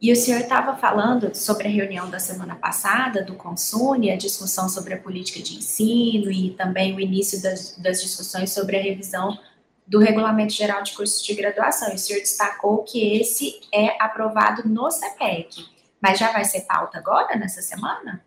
e 0.00 0.12
o 0.12 0.16
senhor 0.16 0.40
estava 0.40 0.76
falando 0.76 1.32
sobre 1.34 1.68
a 1.68 1.70
reunião 1.70 2.10
da 2.10 2.18
semana 2.18 2.56
passada 2.56 3.22
do 3.22 3.34
Consune, 3.34 4.10
a 4.10 4.16
discussão 4.16 4.68
sobre 4.68 4.94
a 4.94 4.98
política 4.98 5.40
de 5.40 5.56
ensino 5.56 6.32
e 6.32 6.50
também 6.50 6.94
o 6.94 7.00
início 7.00 7.40
das, 7.40 7.76
das 7.76 8.02
discussões 8.02 8.50
sobre 8.52 8.76
a 8.76 8.82
revisão 8.82 9.38
do 9.86 10.00
Regulamento 10.00 10.54
Geral 10.54 10.82
de 10.82 10.92
Cursos 10.92 11.22
de 11.22 11.34
Graduação. 11.34 11.92
E 11.92 11.94
o 11.94 11.98
senhor 11.98 12.20
destacou 12.20 12.82
que 12.82 13.16
esse 13.20 13.60
é 13.72 14.02
aprovado 14.02 14.68
no 14.68 14.90
CEPEC. 14.90 15.66
Mas 16.02 16.18
já 16.18 16.32
vai 16.32 16.44
ser 16.44 16.62
pauta 16.62 16.98
agora, 16.98 17.36
nessa 17.36 17.62
semana? 17.62 18.24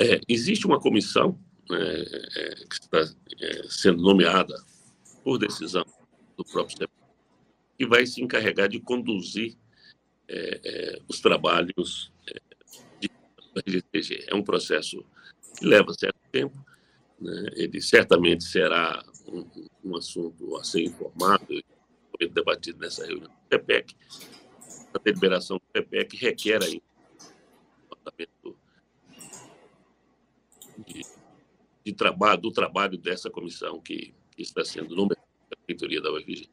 É, 0.00 0.20
existe 0.28 0.64
uma 0.64 0.78
comissão 0.78 1.36
é, 1.70 1.74
é, 1.74 2.54
que 2.54 2.74
está 2.74 3.00
é, 3.40 3.62
sendo 3.68 4.00
nomeada 4.00 4.54
por 5.24 5.36
decisão 5.36 5.84
do 6.36 6.44
próprio 6.44 6.78
CEPEC, 6.78 6.92
que 7.76 7.86
vai 7.86 8.06
se 8.06 8.22
encarregar 8.22 8.68
de 8.68 8.78
conduzir 8.78 9.56
é, 10.28 11.00
os 11.08 11.20
trabalhos 11.20 12.12
de 13.00 13.10
RGTG. 13.66 14.26
É 14.28 14.34
um 14.36 14.42
processo 14.42 15.04
que 15.58 15.66
leva 15.66 15.92
certo 15.94 16.20
tempo, 16.30 16.56
né? 17.20 17.48
ele 17.54 17.80
certamente 17.80 18.44
será 18.44 19.04
um, 19.26 19.44
um, 19.84 19.96
assunto 19.96 20.56
a 20.56 20.62
ser 20.62 20.84
informado 20.84 21.46
e 22.20 22.28
debatido 22.28 22.78
nessa 22.78 23.04
reunião 23.04 23.28
do 23.28 23.48
PEPEC. 23.48 23.96
A 24.94 24.98
deliberação 24.98 25.56
do 25.56 25.62
PEPEC 25.72 26.16
requer 26.16 26.62
aí 26.62 26.80
de, 30.86 31.02
de 31.84 31.92
trabalho, 31.92 32.40
do 32.40 32.52
trabalho 32.52 32.96
dessa 32.96 33.30
comissão 33.30 33.80
que, 33.80 34.14
que 34.30 34.42
está 34.42 34.64
sendo 34.64 34.94
nomeada 34.94 35.22
pela 35.48 35.62
reitoria 35.68 36.00
da 36.00 36.12
UFG. 36.12 36.48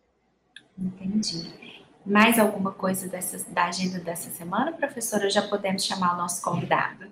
Entendi. 0.78 1.76
Mais 2.06 2.38
alguma 2.38 2.72
coisa 2.72 3.08
dessa, 3.08 3.52
da 3.52 3.66
agenda 3.66 4.00
dessa 4.00 4.30
semana, 4.30 4.72
professora? 4.72 5.30
Já 5.30 5.42
podemos 5.42 5.84
chamar 5.84 6.14
o 6.14 6.18
nosso 6.18 6.42
convidado? 6.42 7.08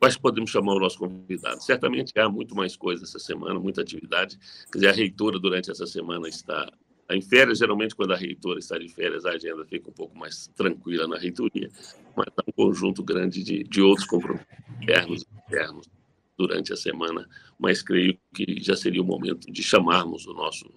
Que 0.00 0.20
podemos 0.20 0.50
chamar 0.50 0.74
o 0.74 0.78
nosso 0.78 0.96
convidado. 0.96 1.60
Certamente 1.60 2.16
há 2.18 2.28
muito 2.28 2.54
mais 2.54 2.76
coisa 2.76 3.02
essa 3.02 3.18
semana, 3.18 3.58
muita 3.58 3.82
atividade. 3.82 4.38
Quer 4.70 4.78
dizer, 4.78 4.88
a 4.88 4.92
reitora 4.92 5.40
durante 5.40 5.72
essa 5.72 5.86
semana 5.86 6.28
está 6.28 6.70
em 7.14 7.20
férias. 7.20 7.58
Geralmente, 7.58 7.94
quando 7.94 8.12
a 8.12 8.16
reitora 8.16 8.58
está 8.58 8.78
de 8.78 8.88
férias, 8.88 9.24
a 9.24 9.30
agenda 9.30 9.64
fica 9.64 9.90
um 9.90 9.92
pouco 9.92 10.16
mais 10.16 10.48
tranquila 10.56 11.06
na 11.06 11.18
reitoria. 11.18 11.70
Mas 12.16 12.28
há 12.36 12.42
um 12.46 12.52
conjunto 12.52 13.02
grande 13.02 13.42
de, 13.42 13.64
de 13.64 13.82
outros 13.82 14.06
compromissos 14.06 14.46
internos 14.82 15.22
e 15.22 15.46
internos 15.46 15.88
durante 16.36 16.72
a 16.72 16.76
semana. 16.76 17.28
Mas 17.58 17.82
creio 17.82 18.18
que 18.34 18.62
já 18.62 18.76
seria 18.76 19.02
o 19.02 19.04
momento 19.04 19.50
de 19.50 19.62
chamarmos 19.62 20.26
o 20.26 20.32
nosso 20.32 20.70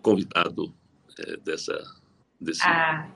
convidado 0.00 0.74
é, 1.18 1.36
dessa 1.38 1.72
desse, 2.40 2.62
a, 2.66 3.08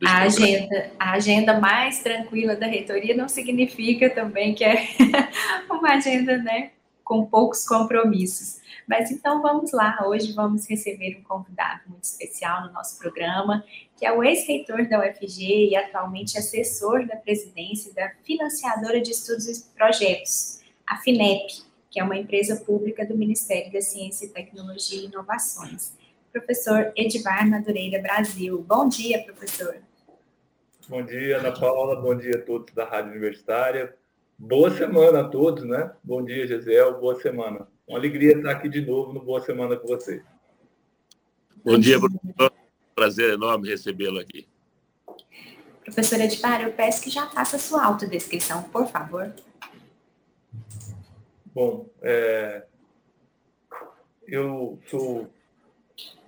desse 0.00 0.12
a 0.12 0.22
agenda 0.22 0.90
a 0.98 1.12
agenda 1.12 1.60
mais 1.60 2.02
tranquila 2.02 2.56
da 2.56 2.66
reitoria 2.66 3.14
não 3.14 3.28
significa 3.28 4.08
também 4.08 4.54
que 4.54 4.64
é 4.64 4.88
uma 5.68 5.90
agenda 5.90 6.38
né 6.38 6.70
com 7.04 7.26
poucos 7.26 7.66
compromissos 7.66 8.60
mas 8.86 9.10
então 9.10 9.40
vamos 9.40 9.72
lá 9.72 9.98
hoje 10.06 10.32
vamos 10.32 10.68
receber 10.68 11.18
um 11.18 11.22
convidado 11.22 11.82
muito 11.88 12.04
especial 12.04 12.66
no 12.66 12.72
nosso 12.72 12.98
programa 12.98 13.64
que 13.96 14.06
é 14.06 14.12
o 14.12 14.22
ex-reitor 14.22 14.88
da 14.88 15.00
UFG 15.00 15.70
e 15.70 15.76
atualmente 15.76 16.38
assessor 16.38 17.06
da 17.06 17.16
presidência 17.16 17.92
da 17.94 18.10
financiadora 18.22 19.00
de 19.00 19.10
estudos 19.10 19.46
e 19.46 19.64
projetos 19.76 20.60
a 20.86 20.96
FINEP 20.98 21.62
que 21.90 22.00
é 22.00 22.04
uma 22.04 22.16
empresa 22.16 22.56
pública 22.64 23.04
do 23.04 23.14
Ministério 23.14 23.70
da 23.70 23.82
Ciência, 23.82 24.28
Tecnologia 24.28 25.00
e 25.00 25.04
Inovações 25.04 25.92
professor 26.32 26.92
Edvar 26.96 27.48
Madureira 27.48 28.00
Brasil. 28.00 28.64
Bom 28.66 28.88
dia, 28.88 29.22
professor. 29.22 29.76
Bom 30.88 31.04
dia, 31.04 31.38
Ana 31.38 31.52
Paula. 31.52 31.94
Bom 32.00 32.16
dia 32.16 32.36
a 32.36 32.40
todos 32.40 32.72
da 32.72 32.84
Rádio 32.84 33.12
Universitária. 33.12 33.94
Boa 34.44 34.76
semana 34.76 35.20
a 35.20 35.28
todos, 35.28 35.62
né? 35.62 35.92
Bom 36.02 36.24
dia, 36.24 36.44
Gisele. 36.48 36.94
Boa 36.94 37.14
semana. 37.20 37.68
Uma 37.86 37.96
alegria 37.96 38.36
estar 38.36 38.50
aqui 38.50 38.68
de 38.68 38.84
novo 38.84 39.12
no 39.12 39.22
Boa 39.22 39.40
Semana 39.40 39.76
com 39.76 39.86
você. 39.86 40.20
Bom 41.64 41.78
dia, 41.78 41.96
professor. 42.00 42.52
Prazer 42.92 43.34
enorme 43.34 43.68
recebê-lo 43.68 44.18
aqui. 44.18 44.48
Professora 45.84 46.24
Edmar, 46.24 46.60
eu 46.60 46.72
peço 46.72 47.04
que 47.04 47.08
já 47.08 47.28
faça 47.28 47.56
sua 47.56 47.84
autodescrição, 47.84 48.64
por 48.64 48.88
favor. 48.88 49.32
Bom, 51.54 51.88
é, 52.02 52.64
eu 54.26 54.76
sou 54.88 55.30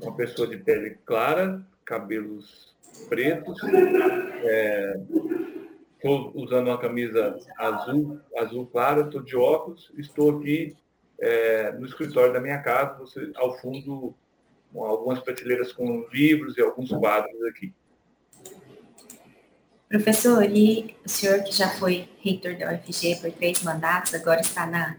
uma 0.00 0.14
pessoa 0.14 0.46
de 0.46 0.56
pele 0.58 0.98
clara, 1.04 1.66
cabelos 1.84 2.76
pretos, 3.08 3.60
estou 6.04 6.32
usando 6.34 6.68
uma 6.68 6.76
camisa 6.76 7.38
azul, 7.56 8.20
azul 8.36 8.66
clara, 8.66 9.06
estou 9.06 9.22
de 9.22 9.34
óculos, 9.34 9.90
estou 9.96 10.38
aqui 10.38 10.76
é, 11.18 11.72
no 11.72 11.86
escritório 11.86 12.34
da 12.34 12.40
minha 12.40 12.58
casa, 12.58 12.98
você, 12.98 13.32
ao 13.36 13.58
fundo, 13.58 14.14
algumas 14.74 15.20
prateleiras 15.20 15.72
com 15.72 16.06
livros 16.12 16.58
e 16.58 16.60
alguns 16.60 16.90
quadros 16.90 17.42
aqui. 17.44 17.72
Professor, 19.88 20.44
e 20.44 20.94
o 21.06 21.08
senhor 21.08 21.42
que 21.42 21.52
já 21.52 21.68
foi 21.70 22.08
reitor 22.20 22.56
da 22.58 22.74
UFG 22.74 23.20
por 23.20 23.30
três 23.32 23.62
mandatos, 23.62 24.12
agora 24.12 24.40
está 24.40 24.66
na, 24.66 24.96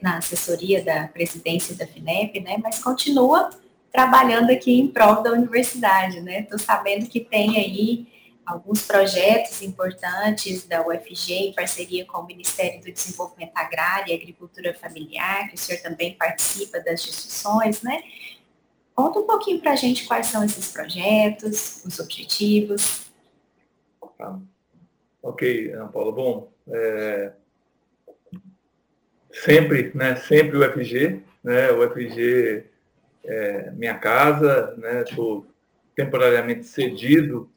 na 0.00 0.18
assessoria 0.18 0.82
da 0.82 1.08
presidência 1.08 1.74
da 1.74 1.86
FINEP, 1.86 2.40
né? 2.40 2.56
Mas 2.62 2.78
continua 2.78 3.50
trabalhando 3.90 4.50
aqui 4.50 4.78
em 4.78 4.86
prol 4.86 5.22
da 5.22 5.32
universidade, 5.32 6.20
né? 6.20 6.40
Estou 6.40 6.58
sabendo 6.58 7.06
que 7.08 7.20
tem 7.20 7.58
aí 7.58 8.17
alguns 8.48 8.82
projetos 8.82 9.60
importantes 9.60 10.66
da 10.66 10.86
UFG 10.86 11.32
em 11.34 11.52
parceria 11.52 12.06
com 12.06 12.18
o 12.18 12.26
Ministério 12.26 12.80
do 12.80 12.90
Desenvolvimento 12.90 13.52
Agrário 13.54 14.10
e 14.10 14.14
Agricultura 14.14 14.72
Familiar, 14.74 15.48
que 15.48 15.54
o 15.54 15.58
senhor 15.58 15.82
também 15.82 16.14
participa 16.14 16.80
das 16.80 17.02
discussões, 17.02 17.82
né? 17.82 18.02
Conta 18.94 19.20
um 19.20 19.26
pouquinho 19.26 19.60
para 19.60 19.72
a 19.72 19.76
gente 19.76 20.06
quais 20.06 20.26
são 20.26 20.42
esses 20.42 20.72
projetos, 20.72 21.84
os 21.84 22.00
objetivos. 22.00 23.06
Ok, 25.22 25.72
Ana 25.72 25.88
Paula. 25.88 26.12
Bom, 26.12 26.50
é... 26.68 27.32
sempre, 29.30 29.92
né? 29.94 30.16
Sempre 30.16 30.56
o 30.56 30.66
UFG, 30.66 31.22
né? 31.44 31.70
O 31.70 31.84
UFG 31.84 32.64
é 33.24 33.70
minha 33.72 33.98
casa, 33.98 34.74
né? 34.78 35.02
Estou 35.02 35.46
temporariamente 35.94 36.64
cedido 36.64 37.50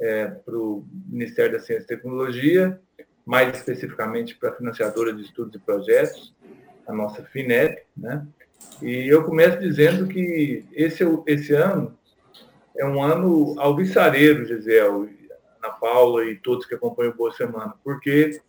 é, 0.00 0.26
para 0.26 0.56
o 0.56 0.84
Ministério 1.06 1.52
da 1.52 1.58
Ciência 1.58 1.84
e 1.84 1.86
Tecnologia, 1.86 2.80
mais 3.24 3.56
especificamente 3.56 4.36
para 4.36 4.50
a 4.50 4.54
financiadora 4.54 5.12
de 5.12 5.22
estudos 5.22 5.54
e 5.54 5.58
projetos, 5.58 6.34
a 6.86 6.92
nossa 6.92 7.22
FINEP, 7.24 7.82
né? 7.96 8.26
E 8.82 9.08
eu 9.08 9.24
começo 9.24 9.58
dizendo 9.60 10.06
que 10.06 10.64
esse, 10.72 11.04
esse 11.26 11.54
ano 11.54 11.96
é 12.76 12.84
um 12.84 13.02
ano 13.02 13.58
alvissareiro, 13.58 14.44
Gisele, 14.44 15.28
Ana 15.62 15.72
Paula 15.80 16.24
e 16.24 16.36
todos 16.36 16.66
que 16.66 16.74
acompanham 16.74 17.12
o 17.12 17.16
Boa 17.16 17.32
Semana, 17.32 17.74
porque 17.82 18.40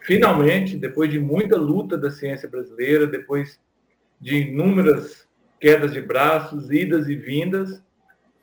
finalmente, 0.00 0.76
depois 0.76 1.10
de 1.10 1.18
muita 1.18 1.56
luta 1.56 1.96
da 1.96 2.10
ciência 2.10 2.48
brasileira, 2.48 3.06
depois 3.06 3.60
de 4.20 4.48
inúmeras 4.48 5.26
quedas 5.60 5.92
de 5.92 6.00
braços, 6.00 6.70
idas 6.70 7.08
e 7.08 7.14
vindas, 7.14 7.82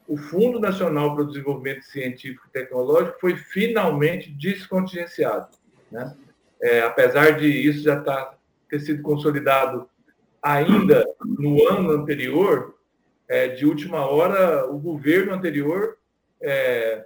o 0.07 0.17
Fundo 0.17 0.59
Nacional 0.59 1.15
para 1.15 1.23
o 1.23 1.27
Desenvolvimento 1.27 1.83
Científico 1.83 2.45
e 2.47 2.51
Tecnológico 2.51 3.19
foi 3.19 3.35
finalmente 3.35 4.31
descontingenciado. 4.31 5.47
Né? 5.91 6.15
É, 6.61 6.81
apesar 6.81 7.37
de 7.37 7.47
isso 7.47 7.81
já 7.81 7.99
tá, 7.99 8.35
ter 8.69 8.79
sido 8.79 9.01
consolidado 9.01 9.89
ainda 10.41 11.03
no 11.23 11.67
ano 11.67 11.91
anterior, 11.91 12.75
é, 13.27 13.47
de 13.47 13.65
última 13.65 14.05
hora, 14.05 14.69
o 14.69 14.77
governo 14.77 15.33
anterior 15.33 15.97
é, 16.39 17.05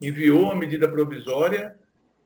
enviou 0.00 0.42
uma 0.44 0.54
medida 0.54 0.88
provisória 0.88 1.76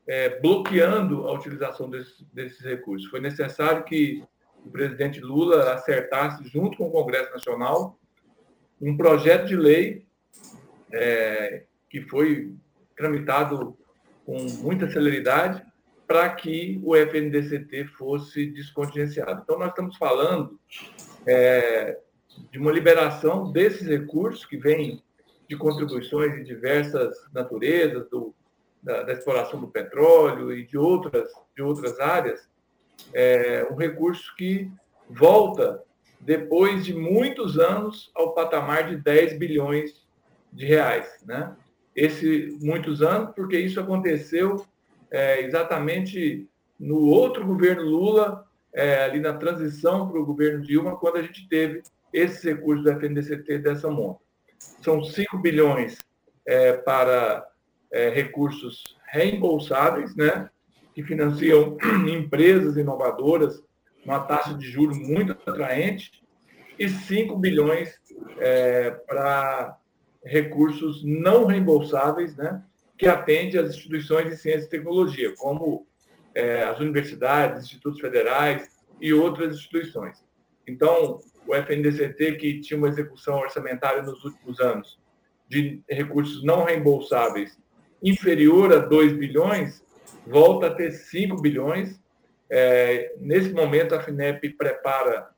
é, 0.07 0.39
bloqueando 0.39 1.27
a 1.27 1.33
utilização 1.33 1.89
desse, 1.89 2.23
desses 2.31 2.59
recursos. 2.59 3.09
Foi 3.09 3.19
necessário 3.19 3.83
que 3.83 4.23
o 4.63 4.69
presidente 4.69 5.19
Lula 5.19 5.73
acertasse, 5.73 6.47
junto 6.47 6.77
com 6.77 6.87
o 6.87 6.91
Congresso 6.91 7.31
Nacional, 7.31 7.97
um 8.81 8.95
projeto 8.97 9.47
de 9.47 9.55
lei 9.55 10.05
é, 10.91 11.63
que 11.89 12.01
foi 12.01 12.53
tramitado 12.95 13.77
com 14.25 14.37
muita 14.61 14.89
celeridade 14.89 15.63
para 16.07 16.29
que 16.29 16.79
o 16.83 16.95
FNDCT 16.95 17.85
fosse 17.97 18.47
descontingenciado. 18.47 19.41
Então, 19.43 19.57
nós 19.57 19.69
estamos 19.69 19.97
falando 19.97 20.59
é, 21.25 21.99
de 22.51 22.59
uma 22.59 22.71
liberação 22.71 23.51
desses 23.51 23.87
recursos 23.87 24.45
que 24.45 24.57
vêm 24.57 25.03
de 25.47 25.55
contribuições 25.55 26.33
de 26.35 26.43
diversas 26.43 27.15
naturezas, 27.33 28.07
do, 28.09 28.33
da, 28.81 29.03
da, 29.03 29.13
exploração 29.13 29.59
do 29.59 29.67
petróleo 29.67 30.51
e 30.51 30.65
de 30.65 30.77
outras, 30.77 31.29
de 31.55 31.61
outras 31.61 31.99
áreas, 31.99 32.47
é, 33.13 33.67
um 33.71 33.75
recurso 33.75 34.35
que 34.35 34.71
volta 35.09 35.83
depois 36.19 36.85
de 36.85 36.93
muitos 36.93 37.57
anos 37.57 38.11
ao 38.15 38.33
patamar 38.33 38.89
de 38.89 38.97
10 38.97 39.37
bilhões 39.37 40.05
de 40.51 40.65
reais. 40.65 41.07
Né? 41.25 41.55
Esse 41.95 42.57
muitos 42.61 43.01
anos, 43.01 43.33
porque 43.35 43.57
isso 43.59 43.79
aconteceu 43.79 44.65
é, 45.11 45.41
exatamente 45.41 46.47
no 46.79 47.05
outro 47.05 47.45
governo 47.45 47.83
Lula, 47.83 48.45
é, 48.73 49.03
ali 49.03 49.19
na 49.19 49.33
transição 49.33 50.09
para 50.09 50.19
o 50.19 50.25
governo 50.25 50.61
Dilma, 50.61 50.97
quando 50.97 51.17
a 51.17 51.21
gente 51.21 51.47
teve 51.47 51.81
esses 52.11 52.43
recursos 52.43 52.83
do 52.83 52.91
FNDCT 52.91 53.59
dessa 53.59 53.89
monta. 53.89 54.19
São 54.81 55.03
5 55.03 55.37
bilhões 55.37 55.97
é, 56.45 56.73
para 56.73 57.47
é, 57.91 58.09
recursos 58.09 58.97
reembolsáveis, 59.07 60.15
né, 60.15 60.49
que 60.93 61.03
financiam 61.03 61.77
empresas 62.07 62.75
inovadoras 62.77 63.63
uma 64.05 64.19
taxa 64.19 64.53
de 64.53 64.65
juros 64.65 64.97
muito 64.97 65.31
atraente, 65.31 66.23
e 66.77 66.87
5 66.89 67.37
bilhões 67.37 67.99
é, 68.37 68.91
para 68.91 69.77
recursos 70.23 71.03
não 71.03 71.45
reembolsáveis, 71.45 72.35
né, 72.35 72.63
que 72.97 73.07
atende 73.07 73.57
às 73.57 73.69
instituições 73.69 74.29
de 74.29 74.37
ciência 74.37 74.65
e 74.65 74.69
tecnologia, 74.69 75.33
como 75.37 75.85
é, 76.33 76.63
as 76.63 76.79
universidades, 76.79 77.65
institutos 77.65 77.99
federais 77.99 78.69
e 78.99 79.13
outras 79.13 79.55
instituições. 79.55 80.23
Então, 80.67 81.19
o 81.47 81.55
FNDCT, 81.55 82.35
que 82.35 82.59
tinha 82.61 82.77
uma 82.77 82.89
execução 82.89 83.35
orçamentária 83.37 84.01
nos 84.01 84.23
últimos 84.23 84.59
anos 84.59 84.99
de 85.47 85.81
recursos 85.89 86.43
não 86.43 86.63
reembolsáveis 86.63 87.57
inferior 88.01 88.73
a 88.73 88.79
2 88.79 89.13
bilhões, 89.13 89.83
volta 90.25 90.67
a 90.67 90.73
ter 90.73 90.91
5 90.91 91.39
bilhões 91.41 91.99
é, 92.49 93.13
nesse 93.17 93.51
momento, 93.51 93.95
a 93.95 94.01
FINEP 94.01 94.49
prepara 94.49 95.29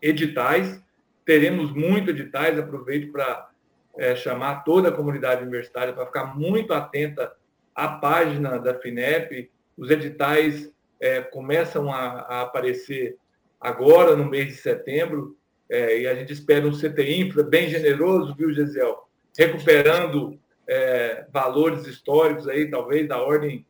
editais, 0.00 0.82
teremos 1.24 1.72
muitos 1.72 2.10
editais, 2.10 2.58
aproveito 2.58 3.12
para 3.12 3.50
é, 3.98 4.16
chamar 4.16 4.64
toda 4.64 4.88
a 4.88 4.92
comunidade 4.92 5.42
universitária 5.42 5.92
para 5.92 6.06
ficar 6.06 6.34
muito 6.36 6.72
atenta 6.72 7.32
à 7.74 7.88
página 7.88 8.58
da 8.58 8.74
FINEP. 8.74 9.50
Os 9.76 9.90
editais 9.90 10.72
é, 10.98 11.20
começam 11.20 11.92
a, 11.92 12.20
a, 12.20 12.40
aparecer 12.42 13.16
agora, 13.60 14.16
no 14.16 14.24
mês 14.24 14.48
de 14.48 14.54
setembro, 14.54 15.36
é, 15.68 16.00
e 16.00 16.06
a 16.06 16.14
gente 16.14 16.32
espera 16.32 16.66
um 16.66 16.72
CT 16.72 17.20
Infra 17.20 17.42
bem 17.42 17.68
generoso, 17.68 18.34
viu, 18.34 18.52
Gesiel? 18.52 19.08
Recuperando 19.38 20.38
é, 20.66 21.26
valores 21.30 21.86
históricos 21.86 22.48
aí, 22.48 22.68
talvez 22.70 23.06
da 23.06 23.22
ordem 23.22 23.66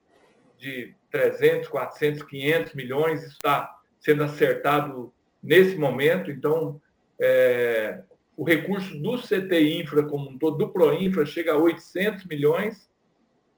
de 0.57 0.95
300, 1.11 1.69
400, 1.69 2.23
500 2.23 2.75
milhões, 2.75 3.23
está 3.25 3.79
sendo 3.99 4.23
acertado 4.23 5.13
nesse 5.43 5.77
momento. 5.77 6.31
Então, 6.31 6.81
é, 7.21 8.01
o 8.37 8.45
recurso 8.45 8.99
do 8.99 9.19
CT 9.19 9.81
Infra 9.81 10.03
como 10.03 10.31
um 10.31 10.39
todo, 10.39 10.57
do 10.57 10.71
Proinfra, 10.71 11.27
chega 11.27 11.53
a 11.53 11.59
800 11.59 12.25
milhões, 12.25 12.89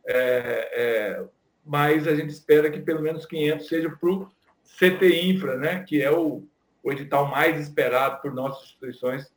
é, 0.06 0.70
é, 0.72 1.24
mas 1.64 2.08
a 2.08 2.14
gente 2.14 2.30
espera 2.30 2.70
que 2.70 2.80
pelo 2.80 3.00
menos 3.00 3.24
500 3.24 3.68
seja 3.68 3.90
para 3.90 4.10
o 4.10 4.28
CT 4.78 5.22
Infra, 5.22 5.56
né, 5.56 5.84
que 5.86 6.02
é 6.02 6.10
o, 6.10 6.42
o 6.82 6.90
edital 6.90 7.28
mais 7.28 7.60
esperado 7.60 8.20
por 8.20 8.34
nossas 8.34 8.64
instituições 8.64 9.32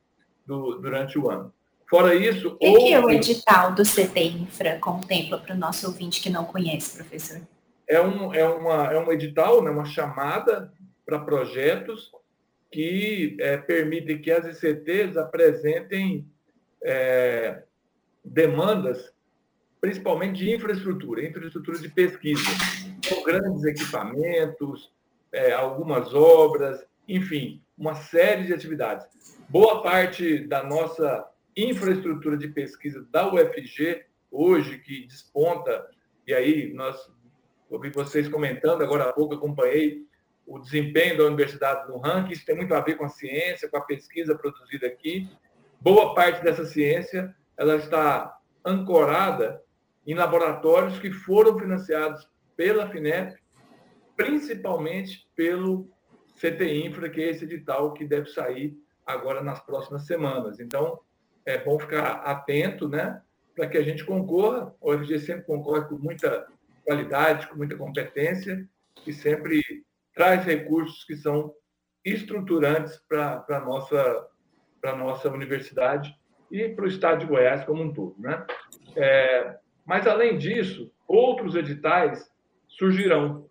do, 0.45 0.75
durante 0.80 1.19
o 1.19 1.30
ano. 1.30 1.54
Fora 1.88 2.15
isso. 2.15 2.47
O 2.47 2.58
que, 2.58 2.67
outro... 2.67 2.84
que 2.84 2.93
é 2.93 2.99
o 2.99 3.10
edital 3.12 3.75
do 3.75 3.84
CT 3.84 4.19
Infra 4.23 4.80
contempla 4.80 5.38
para 5.38 5.54
o 5.54 5.58
nosso 5.58 5.86
ouvinte 5.86 6.21
que 6.21 6.30
não 6.30 6.45
conhece, 6.45 6.97
professor? 6.97 7.41
É 7.88 8.02
um, 8.02 8.34
é 8.34 8.48
uma, 8.48 8.93
é 8.93 9.00
um 9.00 9.12
edital, 9.12 9.63
né, 9.63 9.69
uma 9.69 9.86
chamada 9.86 10.71
para 11.06 11.19
projetos 11.19 12.12
que 12.71 13.38
é, 13.39 13.58
permitem 13.58 14.21
que 14.21 14.32
as 14.32 14.45
ICTs 14.62 15.15
apresentem 15.17 16.28
é, 16.84 17.63
demandas, 18.24 19.13
principalmente 19.80 20.39
de 20.39 20.54
infraestrutura, 20.54 21.26
infraestrutura 21.26 21.80
de 21.80 21.89
pesquisa. 21.89 22.43
com 23.08 23.24
grandes 23.24 23.63
equipamentos, 23.63 24.91
é, 25.32 25.52
algumas 25.52 26.13
obras, 26.13 26.84
enfim, 27.08 27.62
uma 27.78 27.93
série 27.93 28.48
de 28.48 28.54
atividades. 28.54 29.06
Boa 29.48 29.84
parte 29.84 30.39
da 30.39 30.63
nossa 30.63 31.28
infraestrutura 31.56 32.36
de 32.36 32.48
pesquisa 32.48 33.06
da 33.12 33.32
UFG, 33.32 34.04
hoje, 34.32 34.80
que 34.80 35.06
desponta, 35.06 35.88
e 36.28 36.34
aí 36.34 36.74
nós 36.74 37.10
ouvi 37.69 37.89
vocês 37.89 38.28
comentando, 38.28 38.82
agora 38.82 39.10
há 39.10 39.13
pouco 39.13 39.36
acompanhei 39.36 40.06
o 40.45 40.60
desempenho 40.60 41.17
da 41.17 41.23
universidade 41.25 41.88
no 41.88 41.97
ranking, 41.97 42.34
isso 42.34 42.45
tem 42.45 42.56
muito 42.56 42.73
a 42.73 42.80
ver 42.80 42.95
com 42.95 43.06
a 43.06 43.10
ciência, 43.10 43.69
com 43.69 43.78
a 43.78 43.82
pesquisa 43.82 44.36
produzida 44.36 44.86
aqui. 44.86 45.28
Boa 45.82 46.13
parte 46.13 46.43
dessa 46.43 46.65
ciência 46.65 47.36
ela 47.58 47.75
está 47.75 48.38
ancorada 48.63 49.62
em 50.06 50.13
laboratórios 50.13 50.99
que 50.99 51.12
foram 51.12 51.58
financiados 51.58 52.30
pela 52.56 52.89
FINEP, 52.89 53.38
principalmente 54.15 55.28
pelo 55.36 55.89
CT 56.39 56.86
Infra, 56.86 57.10
que 57.10 57.21
é 57.21 57.30
esse 57.30 57.45
edital 57.45 57.93
que 57.93 58.06
deve 58.06 58.30
sair 58.30 58.78
agora 59.06 59.41
nas 59.41 59.60
próximas 59.60 60.06
semanas. 60.06 60.60
Então, 60.60 60.99
é 61.45 61.58
bom 61.58 61.80
ficar 61.80 62.21
atento, 62.23 62.88
né, 62.88 63.21
para 63.56 63.67
que 63.67 63.78
a 63.78 63.84
gente 63.84 64.04
concorra. 64.04 64.73
O 64.82 64.93
UFG 64.93 65.19
sempre 65.19 65.45
concorre 65.45 65.86
com 65.88 65.95
muita 65.95 66.47
qualidade, 66.86 67.48
com 67.48 67.58
muita 67.58 67.76
competência 67.76 68.67
e 69.06 69.12
sempre 69.12 69.62
traz 70.13 70.45
recursos 70.45 71.04
que 71.04 71.15
são 71.15 71.54
estruturantes 72.04 72.98
para 73.08 73.43
a 73.50 73.60
nossa, 73.60 74.28
nossa 74.98 75.30
universidade 75.30 76.15
e 76.52 76.69
para 76.69 76.86
o 76.86 76.88
estado 76.88 77.19
de 77.19 77.26
Goiás 77.26 77.65
como 77.65 77.84
um 77.84 77.91
todo. 77.91 78.15
Né? 78.19 78.45
É, 78.95 79.58
mas, 79.86 80.08
além 80.08 80.38
disso, 80.38 80.91
outros 81.08 81.56
editais 81.56 82.32
surgirão, 82.67 83.50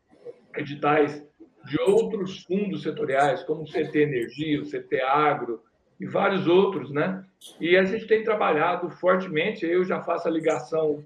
editais 0.56 1.24
de 1.64 1.80
outros 1.80 2.42
fundos 2.42 2.82
setoriais, 2.82 3.42
como 3.42 3.62
o 3.62 3.66
CT 3.66 3.98
Energia, 3.98 4.60
o 4.60 4.66
CT 4.66 5.00
Agro 5.00 5.62
e 5.98 6.06
vários 6.06 6.46
outros, 6.46 6.90
né? 6.90 7.24
E 7.60 7.76
a 7.76 7.84
gente 7.84 8.06
tem 8.06 8.22
trabalhado 8.22 8.90
fortemente, 8.90 9.64
eu 9.64 9.84
já 9.84 10.02
faço 10.02 10.28
a 10.28 10.30
ligação 10.30 11.02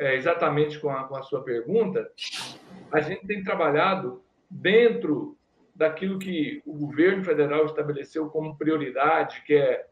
é, 0.00 0.16
exatamente 0.16 0.80
com 0.80 0.88
a, 0.88 1.04
com 1.04 1.14
a 1.14 1.22
sua 1.22 1.44
pergunta, 1.44 2.10
a 2.90 3.00
gente 3.00 3.26
tem 3.26 3.44
trabalhado 3.44 4.24
dentro 4.50 5.36
daquilo 5.74 6.18
que 6.18 6.62
o 6.64 6.72
governo 6.72 7.22
federal 7.22 7.66
estabeleceu 7.66 8.30
como 8.30 8.56
prioridade, 8.56 9.42
que 9.44 9.54
é, 9.54 9.86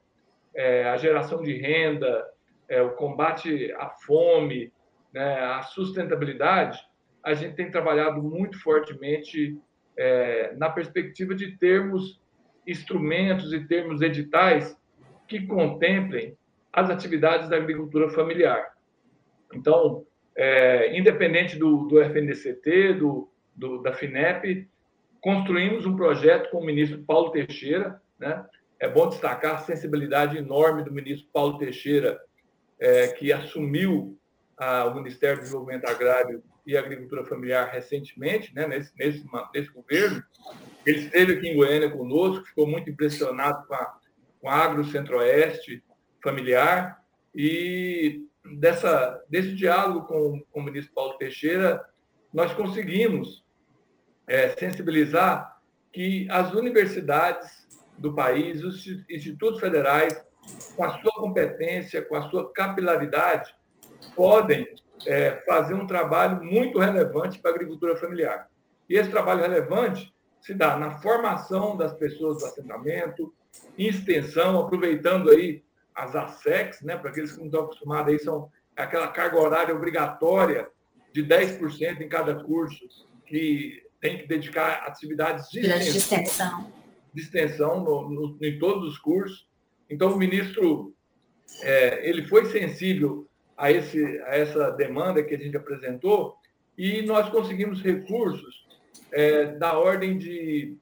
é 0.55 0.89
a 0.89 0.97
geração 0.97 1.43
de 1.43 1.53
renda, 1.59 2.27
é, 2.67 2.81
o 2.81 2.93
combate 2.93 3.71
à 3.73 3.91
fome, 3.91 4.73
né, 5.13 5.41
a 5.41 5.63
sustentabilidade, 5.63 6.81
a 7.23 7.35
gente 7.35 7.55
tem 7.55 7.71
trabalhado 7.71 8.23
muito 8.23 8.59
fortemente 8.63 9.61
é, 9.95 10.55
na 10.57 10.71
perspectiva 10.71 11.35
de 11.35 11.59
termos 11.59 12.19
instrumentos 12.67 13.53
e 13.53 13.67
termos 13.67 14.01
editais 14.01 14.75
que 15.27 15.47
contemplem 15.47 16.35
as 16.73 16.89
atividades 16.89 17.49
da 17.51 17.57
agricultura 17.57 18.09
familiar. 18.09 18.78
Então, 19.53 20.05
é, 20.37 20.97
independente 20.97 21.57
do, 21.57 21.87
do 21.89 22.01
FNDCT, 22.01 22.95
do, 22.95 23.29
do, 23.55 23.83
da 23.83 23.93
FINEP, 23.93 24.69
construímos 25.21 25.85
um 25.85 25.97
projeto 25.97 26.51
com 26.51 26.59
o 26.59 26.65
ministro 26.65 27.03
Paulo 27.03 27.31
Teixeira. 27.31 28.01
Né? 28.19 28.45
É 28.79 28.89
bom 28.89 29.09
destacar 29.09 29.57
a 29.57 29.59
sensibilidade 29.59 30.39
enorme 30.39 30.85
do 30.85 30.93
ministro 30.93 31.29
Paulo 31.33 31.59
Teixeira, 31.59 32.21
é, 32.79 33.09
que 33.09 33.33
assumiu 33.33 34.17
a, 34.57 34.85
o 34.85 34.95
Ministério 34.95 35.39
do 35.39 35.43
Desenvolvimento 35.43 35.87
Agrário 35.87 36.43
e 36.67 36.77
Agricultura 36.77 37.25
Familiar 37.25 37.71
recentemente, 37.73 38.55
né, 38.55 38.67
nesse, 38.67 38.93
nesse, 38.97 39.25
nesse 39.55 39.71
governo. 39.73 40.23
Ele 40.85 40.99
esteve 40.99 41.33
aqui 41.33 41.49
em 41.49 41.57
Goiânia 41.57 41.91
conosco, 41.91 42.45
ficou 42.45 42.67
muito 42.67 42.91
impressionado 42.91 43.67
com 43.67 43.75
a, 43.75 43.99
com 44.41 44.49
a 44.49 44.55
Agro 44.55 44.85
Centro-Oeste 44.85 45.83
familiar 46.23 47.03
e 47.35 48.28
dessa, 48.57 49.23
desse 49.29 49.55
diálogo 49.55 50.07
com, 50.07 50.43
com 50.51 50.61
o 50.61 50.63
ministro 50.63 50.95
Paulo 50.95 51.19
Teixeira, 51.19 51.85
nós 52.33 52.53
conseguimos 52.55 53.45
é, 54.27 54.51
sensibilizar 54.51 55.61
que 55.93 56.27
as 56.31 56.53
universidades 56.53 57.67
do 57.97 58.15
país, 58.15 58.63
os 58.63 58.87
institutos 59.11 59.61
federais, 59.61 60.25
com 60.77 60.85
a 60.85 60.99
sua 61.01 61.13
competência, 61.13 62.03
com 62.03 62.15
a 62.15 62.29
sua 62.31 62.53
capilaridade, 62.53 63.55
podem 64.15 64.67
é, 65.07 65.43
fazer 65.47 65.75
um 65.75 65.87
trabalho 65.87 66.43
muito 66.43 66.79
relevante 66.79 67.39
para 67.39 67.51
a 67.51 67.55
agricultura 67.55 67.97
familiar. 67.97 68.49
E 68.89 68.95
esse 68.95 69.11
trabalho 69.11 69.43
relevante 69.43 70.15
se 70.41 70.55
dá 70.55 70.77
na 70.77 70.99
formação 70.99 71.77
das 71.77 71.93
pessoas 71.95 72.39
do 72.39 72.47
assentamento, 72.47 73.35
em 73.77 73.89
extensão, 73.89 74.61
aproveitando 74.61 75.31
aí 75.31 75.63
as 75.99 76.15
ASECs, 76.15 76.83
né, 76.83 76.97
para 76.97 77.11
aqueles 77.11 77.33
que 77.33 77.39
não 77.39 77.47
estão 77.47 77.65
acostumados, 77.65 78.13
aí 78.13 78.19
são 78.19 78.51
aquela 78.77 79.09
carga 79.09 79.39
horária 79.39 79.75
obrigatória 79.75 80.69
de 81.13 81.25
10% 81.25 82.01
em 82.01 82.09
cada 82.09 82.37
curso, 82.45 82.87
que 83.27 83.83
tem 84.01 84.19
que 84.19 84.29
dedicar 84.29 84.85
atividades 84.87 85.49
de 85.51 85.61
extensão, 85.61 85.81
de 85.81 85.99
extensão, 85.99 86.73
de 87.13 87.21
extensão 87.21 87.81
no, 87.83 88.09
no, 88.09 88.39
em 88.41 88.59
todos 88.59 88.89
os 88.89 88.99
cursos. 88.99 89.49
Então, 89.91 90.13
o 90.13 90.17
ministro 90.17 90.95
é, 91.63 92.09
ele 92.09 92.25
foi 92.27 92.47
sensível 92.47 93.29
a, 93.57 93.73
esse, 93.73 94.01
a 94.23 94.37
essa 94.37 94.71
demanda 94.71 95.23
que 95.23 95.35
a 95.35 95.39
gente 95.39 95.57
apresentou 95.57 96.37
e 96.77 97.03
nós 97.03 97.29
conseguimos 97.29 97.83
recursos 97.83 98.67
é, 99.11 99.47
da 99.47 99.77
ordem 99.77 100.17
de 100.17 100.77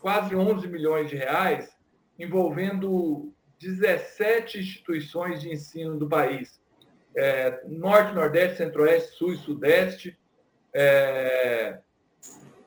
quase 0.00 0.36
11 0.36 0.68
milhões 0.68 1.08
de 1.08 1.16
reais, 1.16 1.74
envolvendo 2.18 3.32
17 3.58 4.58
instituições 4.60 5.40
de 5.40 5.50
ensino 5.50 5.98
do 5.98 6.08
país. 6.08 6.60
É, 7.16 7.62
Norte, 7.66 8.14
Nordeste, 8.14 8.58
Centro-Oeste, 8.58 9.16
Sul 9.16 9.32
e 9.32 9.38
Sudeste 9.38 10.18
é, 10.74 11.78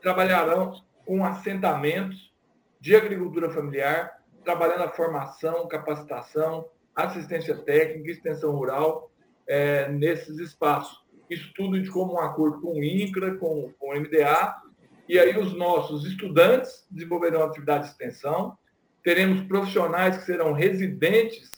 trabalharão 0.01 0.73
com 1.05 1.23
assentamentos 1.23 2.33
de 2.79 2.95
agricultura 2.95 3.49
familiar, 3.49 4.19
trabalhando 4.43 4.83
a 4.83 4.89
formação, 4.89 5.67
capacitação, 5.67 6.67
assistência 6.95 7.55
técnica, 7.55 8.09
extensão 8.09 8.51
rural 8.51 9.11
é, 9.47 9.89
nesses 9.89 10.39
espaços. 10.39 11.03
Isso 11.29 11.51
tudo 11.55 11.79
de 11.79 11.89
como 11.91 12.13
um 12.13 12.19
acordo 12.19 12.59
com 12.61 12.79
o 12.79 12.83
INCRA, 12.83 13.35
com, 13.35 13.71
com 13.77 13.89
o 13.89 13.99
MDA, 13.99 14.55
e 15.07 15.19
aí 15.19 15.37
os 15.37 15.53
nossos 15.55 16.05
estudantes 16.05 16.87
desenvolverão 16.89 17.43
atividade 17.43 17.85
de 17.85 17.89
extensão, 17.91 18.57
teremos 19.03 19.41
profissionais 19.43 20.17
que 20.17 20.25
serão 20.25 20.53
residentes 20.53 21.49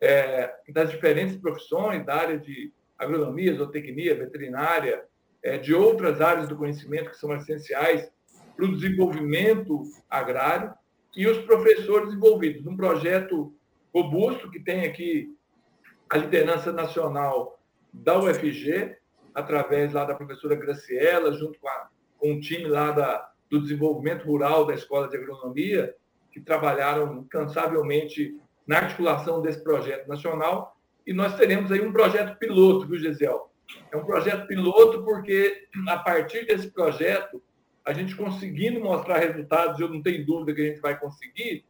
é, 0.00 0.52
das 0.68 0.90
diferentes 0.90 1.36
profissões, 1.36 2.04
da 2.04 2.14
área 2.14 2.38
de 2.38 2.72
agronomia, 2.98 3.54
zootecnia, 3.54 4.16
veterinária, 4.16 5.04
é, 5.42 5.58
de 5.58 5.74
outras 5.74 6.20
áreas 6.20 6.48
do 6.48 6.56
conhecimento 6.56 7.10
que 7.10 7.16
são 7.16 7.34
essenciais 7.34 8.10
para 8.56 8.64
o 8.64 8.74
desenvolvimento 8.74 9.82
agrário, 10.08 10.74
e 11.16 11.26
os 11.26 11.38
professores 11.38 12.12
envolvidos. 12.12 12.64
Num 12.64 12.76
projeto 12.76 13.54
robusto 13.94 14.50
que 14.50 14.60
tem 14.60 14.84
aqui 14.84 15.36
a 16.08 16.16
liderança 16.16 16.72
nacional 16.72 17.60
da 17.92 18.18
UFG, 18.18 18.96
através 19.34 19.92
lá 19.92 20.04
da 20.04 20.14
professora 20.14 20.54
Graciela, 20.54 21.32
junto 21.32 21.58
com, 21.58 21.68
a, 21.68 21.88
com 22.18 22.32
um 22.32 22.40
time 22.40 22.66
lá 22.66 22.90
da, 22.90 23.30
do 23.50 23.60
desenvolvimento 23.60 24.24
rural 24.24 24.66
da 24.66 24.74
Escola 24.74 25.08
de 25.08 25.16
Agronomia, 25.16 25.94
que 26.32 26.40
trabalharam 26.40 27.20
incansavelmente 27.20 28.36
na 28.66 28.78
articulação 28.78 29.42
desse 29.42 29.62
projeto 29.62 30.08
nacional. 30.08 30.76
E 31.06 31.12
nós 31.12 31.36
teremos 31.36 31.70
aí 31.70 31.80
um 31.80 31.92
projeto 31.92 32.38
piloto, 32.38 32.86
viu, 32.86 32.98
Gisel? 32.98 33.50
É 33.90 33.96
um 33.96 34.04
projeto 34.04 34.46
piloto 34.46 35.02
porque, 35.04 35.66
a 35.88 35.98
partir 35.98 36.46
desse 36.46 36.70
projeto, 36.70 37.42
a 37.84 37.92
gente 37.92 38.14
conseguindo 38.14 38.80
mostrar 38.80 39.18
resultados, 39.18 39.78
eu 39.80 39.88
não 39.88 40.02
tenho 40.02 40.24
dúvida 40.24 40.54
que 40.54 40.62
a 40.62 40.66
gente 40.66 40.80
vai 40.80 40.98
conseguir, 40.98 41.64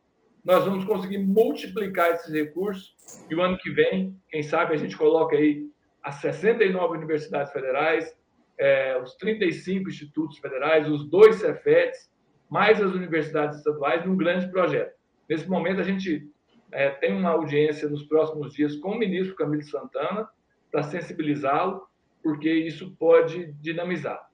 nós 0.45 0.65
vamos 0.65 0.85
conseguir 0.85 1.19
multiplicar 1.19 2.13
esses 2.13 2.33
recursos 2.33 2.97
e 3.31 3.35
o 3.35 3.41
ano 3.41 3.57
que 3.59 3.71
vem, 3.71 4.17
quem 4.29 4.43
sabe, 4.43 4.75
a 4.75 4.77
gente 4.77 4.97
coloca 4.97 5.37
aí 5.37 5.71
as 6.03 6.17
69 6.17 6.99
universidades 6.99 7.53
federais, 7.53 8.13
é, 8.59 9.01
os 9.01 9.15
35 9.15 9.89
institutos 9.89 10.39
federais, 10.39 10.89
os 10.89 11.09
dois 11.09 11.37
Cefetes, 11.37 12.11
mais 12.53 12.83
as 12.83 12.93
universidades 12.93 13.57
estaduais, 13.57 14.05
num 14.05 14.15
grande 14.15 14.47
projeto. 14.51 14.95
Nesse 15.27 15.49
momento, 15.49 15.81
a 15.81 15.85
gente 15.85 16.31
é, 16.71 16.91
tem 16.91 17.17
uma 17.17 17.31
audiência 17.31 17.89
nos 17.89 18.03
próximos 18.03 18.53
dias 18.53 18.77
com 18.77 18.91
o 18.91 18.99
ministro 18.99 19.35
Camilo 19.35 19.63
Santana 19.63 20.29
para 20.71 20.83
sensibilizá-lo, 20.83 21.87
porque 22.23 22.53
isso 22.53 22.95
pode 22.99 23.53
dinamizar. 23.55 24.29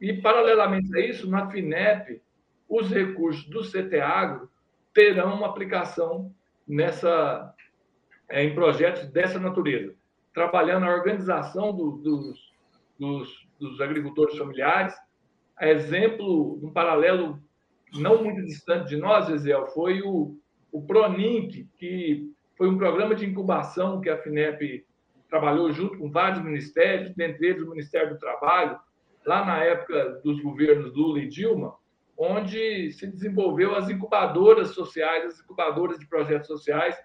E, 0.00 0.12
paralelamente 0.12 0.96
a 0.96 1.00
isso, 1.00 1.28
na 1.28 1.50
FINEP, 1.50 2.22
os 2.68 2.88
recursos 2.88 3.44
do 3.48 3.62
CT 3.62 3.98
Agro 4.00 4.48
terão 4.94 5.34
uma 5.34 5.48
aplicação 5.48 6.32
nessa, 6.68 7.52
é, 8.28 8.44
em 8.44 8.54
projetos 8.54 9.08
dessa 9.08 9.40
natureza, 9.40 9.92
trabalhando 10.32 10.84
a 10.84 10.94
organização 10.94 11.74
do, 11.74 11.96
dos, 11.96 12.52
dos 12.96 13.46
dos 13.58 13.80
agricultores 13.80 14.36
familiares. 14.36 14.94
Exemplo, 15.60 16.60
um 16.62 16.70
paralelo 16.70 17.40
não 17.98 18.22
muito 18.22 18.44
distante 18.44 18.88
de 18.88 18.96
nós, 18.96 19.28
Ezequiel, 19.28 19.66
foi 19.68 20.02
o, 20.02 20.38
o 20.72 20.82
PRONINC, 20.82 21.68
que 21.78 22.30
foi 22.56 22.68
um 22.68 22.78
programa 22.78 23.14
de 23.14 23.26
incubação 23.26 24.00
que 24.00 24.08
a 24.08 24.18
FINEP 24.18 24.84
trabalhou 25.28 25.72
junto 25.72 25.98
com 25.98 26.10
vários 26.10 26.42
ministérios, 26.42 27.14
dentre 27.14 27.48
eles 27.48 27.62
o 27.62 27.70
Ministério 27.70 28.10
do 28.10 28.18
Trabalho, 28.18 28.78
lá 29.26 29.44
na 29.44 29.62
época 29.64 30.20
dos 30.24 30.40
governos 30.40 30.94
Lula 30.94 31.18
e 31.18 31.28
Dilma, 31.28 31.74
onde 32.16 32.90
se 32.92 33.06
desenvolveu 33.06 33.74
as 33.74 33.90
incubadoras 33.90 34.68
sociais, 34.68 35.24
as 35.24 35.40
incubadoras 35.40 35.98
de 35.98 36.08
projetos 36.08 36.46
sociais, 36.46 36.96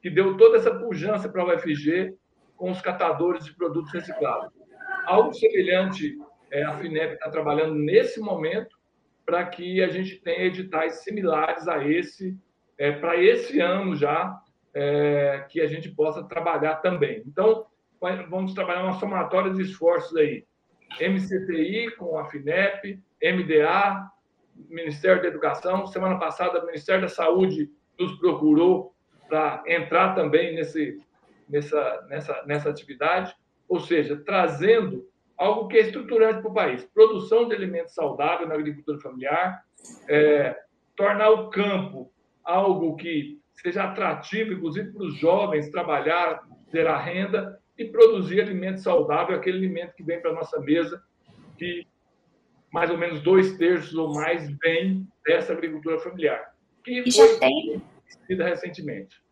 que 0.00 0.10
deu 0.10 0.36
toda 0.36 0.58
essa 0.58 0.74
pujança 0.74 1.28
para 1.28 1.42
a 1.42 1.56
UFG 1.56 2.14
com 2.56 2.70
os 2.70 2.80
catadores 2.80 3.44
de 3.44 3.54
produtos 3.56 3.92
reciclados. 3.92 4.52
Algo 5.04 5.32
semelhante, 5.32 6.16
é, 6.50 6.62
a 6.62 6.76
FINEP 6.78 7.14
está 7.14 7.30
trabalhando 7.30 7.74
nesse 7.74 8.20
momento 8.20 8.76
para 9.32 9.46
que 9.46 9.82
a 9.82 9.88
gente 9.88 10.16
tenha 10.16 10.44
editais 10.44 11.04
similares 11.04 11.66
a 11.66 11.82
esse, 11.88 12.36
é, 12.76 12.92
para 12.92 13.16
esse 13.16 13.58
ano 13.60 13.96
já, 13.96 14.38
é, 14.74 15.46
que 15.48 15.58
a 15.58 15.66
gente 15.66 15.88
possa 15.88 16.22
trabalhar 16.22 16.76
também. 16.76 17.22
Então, 17.26 17.64
vamos 18.28 18.52
trabalhar 18.52 18.82
uma 18.82 18.98
somatória 19.00 19.50
de 19.54 19.62
esforços 19.62 20.14
aí. 20.18 20.44
MCTI 21.00 21.92
com 21.96 22.18
a 22.18 22.26
FINEP, 22.26 23.00
MDA, 23.22 24.06
Ministério 24.68 25.22
da 25.22 25.28
Educação. 25.28 25.86
Semana 25.86 26.18
passada, 26.18 26.62
o 26.62 26.66
Ministério 26.66 27.00
da 27.00 27.08
Saúde 27.08 27.70
nos 27.98 28.12
procurou 28.18 28.94
para 29.30 29.62
entrar 29.66 30.14
também 30.14 30.54
nesse, 30.54 30.98
nessa, 31.48 32.06
nessa, 32.10 32.42
nessa 32.44 32.68
atividade, 32.68 33.34
ou 33.66 33.80
seja, 33.80 34.14
trazendo 34.14 35.08
algo 35.42 35.68
que 35.68 35.76
é 35.76 35.80
estruturante 35.80 36.40
para 36.40 36.50
o 36.50 36.54
país: 36.54 36.84
produção 36.94 37.48
de 37.48 37.54
alimentos 37.54 37.94
saudáveis 37.94 38.48
na 38.48 38.54
agricultura 38.54 38.98
familiar, 39.00 39.62
é, 40.08 40.56
tornar 40.96 41.30
o 41.30 41.50
campo 41.50 42.12
algo 42.44 42.96
que 42.96 43.40
seja 43.54 43.84
atrativo, 43.84 44.54
inclusive 44.54 44.92
para 44.92 45.02
os 45.02 45.14
jovens 45.16 45.70
trabalhar, 45.70 46.42
gerar 46.72 46.98
renda 46.98 47.60
e 47.78 47.84
produzir 47.84 48.40
alimento 48.40 48.80
saudável, 48.80 49.36
aquele 49.36 49.58
alimento 49.58 49.94
que 49.94 50.02
vem 50.02 50.20
para 50.20 50.30
a 50.30 50.34
nossa 50.34 50.60
mesa, 50.60 51.02
que 51.58 51.86
mais 52.72 52.90
ou 52.90 52.96
menos 52.96 53.20
dois 53.20 53.56
terços 53.56 53.94
ou 53.94 54.14
mais 54.14 54.50
vem 54.58 55.06
dessa 55.24 55.52
agricultura 55.52 55.98
familiar, 56.00 56.54
que 56.82 57.02
e 57.06 57.12
foi 57.12 57.38
tem 57.38 57.82
recentemente. 58.28 59.22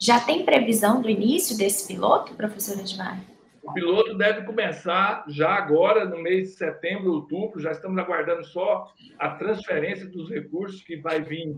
Já 0.00 0.20
tem 0.20 0.44
previsão 0.44 1.00
do 1.00 1.08
início 1.08 1.56
desse 1.56 1.92
piloto, 1.92 2.34
professor 2.34 2.78
Edmar? 2.78 3.20
O 3.68 3.72
piloto 3.74 4.14
deve 4.14 4.46
começar 4.46 5.26
já 5.28 5.50
agora, 5.50 6.06
no 6.06 6.22
mês 6.22 6.48
de 6.48 6.54
setembro, 6.54 7.12
outubro. 7.12 7.60
Já 7.60 7.70
estamos 7.70 7.98
aguardando 7.98 8.42
só 8.42 8.90
a 9.18 9.30
transferência 9.30 10.08
dos 10.08 10.30
recursos 10.30 10.82
que 10.82 10.96
vai 10.96 11.20
vir 11.20 11.54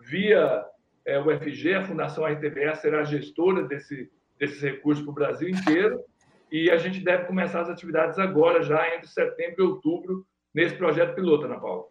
via 0.00 0.64
é, 1.04 1.18
o 1.20 1.24
FG. 1.24 1.74
A 1.74 1.84
Fundação 1.84 2.24
RTBS 2.24 2.80
será 2.80 3.04
gestora 3.04 3.64
desse, 3.64 4.10
desses 4.38 4.62
recursos 4.62 5.04
para 5.04 5.10
o 5.10 5.14
Brasil 5.14 5.50
inteiro. 5.50 6.02
E 6.50 6.70
a 6.70 6.78
gente 6.78 7.04
deve 7.04 7.26
começar 7.26 7.60
as 7.60 7.68
atividades 7.68 8.18
agora, 8.18 8.62
já 8.62 8.96
entre 8.96 9.08
setembro 9.08 9.62
e 9.62 9.66
outubro, 9.66 10.26
nesse 10.54 10.76
projeto 10.76 11.14
piloto, 11.14 11.44
Ana 11.44 11.60
Paula. 11.60 11.84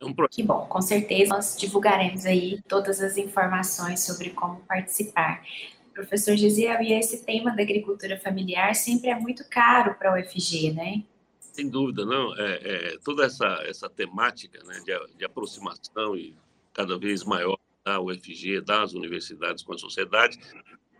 É 0.00 0.28
Que 0.30 0.44
bom, 0.44 0.64
com 0.66 0.80
certeza 0.80 1.34
nós 1.34 1.58
divulgaremos 1.58 2.24
aí 2.24 2.62
todas 2.68 3.00
as 3.00 3.16
informações 3.16 4.00
sobre 4.00 4.30
como 4.30 4.60
participar. 4.60 5.42
Professor 6.00 6.34
Gisiel, 6.34 6.80
e 6.80 6.94
esse 6.94 7.24
tema 7.26 7.54
da 7.54 7.62
agricultura 7.62 8.18
familiar 8.18 8.74
sempre 8.74 9.10
é 9.10 9.14
muito 9.14 9.44
caro 9.48 9.94
para 9.94 10.14
o 10.14 10.18
UFG, 10.18 10.72
né? 10.72 11.04
Sem 11.38 11.68
dúvida, 11.68 12.06
não. 12.06 12.34
É, 12.38 12.94
é 12.94 12.98
toda 13.04 13.26
essa, 13.26 13.46
essa 13.66 13.88
temática 13.90 14.62
né, 14.64 14.80
de, 14.80 15.16
de 15.18 15.24
aproximação 15.26 16.16
e 16.16 16.34
cada 16.72 16.98
vez 16.98 17.22
maior 17.22 17.58
da 17.84 18.00
UFG, 18.00 18.62
das 18.62 18.94
universidades 18.94 19.62
com 19.62 19.74
a 19.74 19.78
sociedade, 19.78 20.38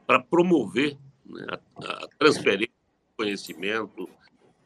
para 0.06 0.20
promover 0.20 0.98
né, 1.24 1.46
a, 1.76 2.04
a 2.04 2.08
transferência 2.18 2.68
do 2.68 3.24
conhecimento, 3.24 4.08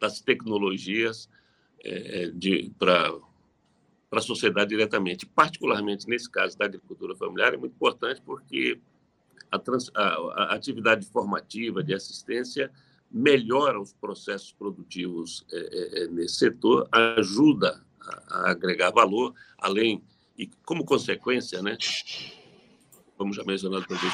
das 0.00 0.20
tecnologias 0.20 1.28
é, 1.84 2.24
é 2.24 2.70
para 2.76 3.20
a 4.10 4.20
sociedade 4.20 4.70
diretamente. 4.70 5.26
Particularmente 5.26 6.08
nesse 6.08 6.28
caso 6.28 6.58
da 6.58 6.64
agricultura 6.64 7.14
familiar, 7.14 7.54
é 7.54 7.56
muito 7.56 7.74
importante 7.74 8.20
porque 8.20 8.80
a, 9.54 9.58
trans, 9.58 9.90
a, 9.94 10.02
a 10.02 10.54
atividade 10.54 11.06
formativa 11.06 11.82
de 11.82 11.94
assistência 11.94 12.70
melhora 13.10 13.80
os 13.80 13.92
processos 13.92 14.52
produtivos 14.52 15.46
é, 15.52 15.58
é, 15.58 16.04
é 16.04 16.06
nesse 16.08 16.36
setor, 16.36 16.88
ajuda 16.90 17.80
a, 18.00 18.38
a, 18.38 18.50
agregar 18.50 18.90
valor, 18.90 19.34
além, 19.58 20.02
e 20.36 20.48
como 20.64 20.84
consequência, 20.84 21.62
né, 21.62 21.76
como 23.16 23.32
já 23.32 23.44
mencionado 23.44 23.84
vocês. 23.88 24.12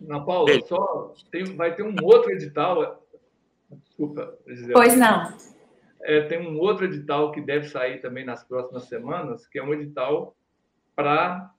Na 0.00 0.20
Paula, 0.20 0.50
é. 0.50 0.60
só 0.62 1.14
tem, 1.30 1.44
vai 1.56 1.74
ter 1.74 1.82
um 1.82 1.94
outro 2.02 2.30
edital. 2.30 3.06
Desculpa. 3.70 4.36
Pois 4.72 4.96
não 4.96 5.34
é, 6.04 6.20
tem 6.20 6.46
um 6.46 6.58
outro 6.58 6.84
edital 6.84 7.32
que 7.32 7.40
deve 7.40 7.68
sair 7.68 8.00
também 8.00 8.24
nas 8.24 8.44
próximas 8.44 8.84
semanas, 8.84 9.46
que 9.46 9.58
é 9.58 9.62
um 9.62 9.72
edital 9.72 10.36
para 10.94 11.50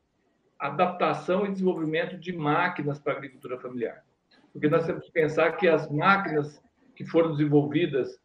adaptação 0.68 1.46
e 1.46 1.52
desenvolvimento 1.52 2.18
de 2.18 2.34
máquinas 2.34 3.00
para 3.00 3.14
a 3.14 3.18
agricultura 3.18 3.60
familiar. 3.60 4.04
Porque 4.52 4.70
nós 4.70 4.86
temos 4.86 5.06
que 5.06 5.12
pensar 5.12 5.52
que 5.54 5.68
as 5.68 5.90
máquinas 5.92 6.62
que 6.96 7.06
foram 7.06 7.32
desenvolvidas 7.32 8.20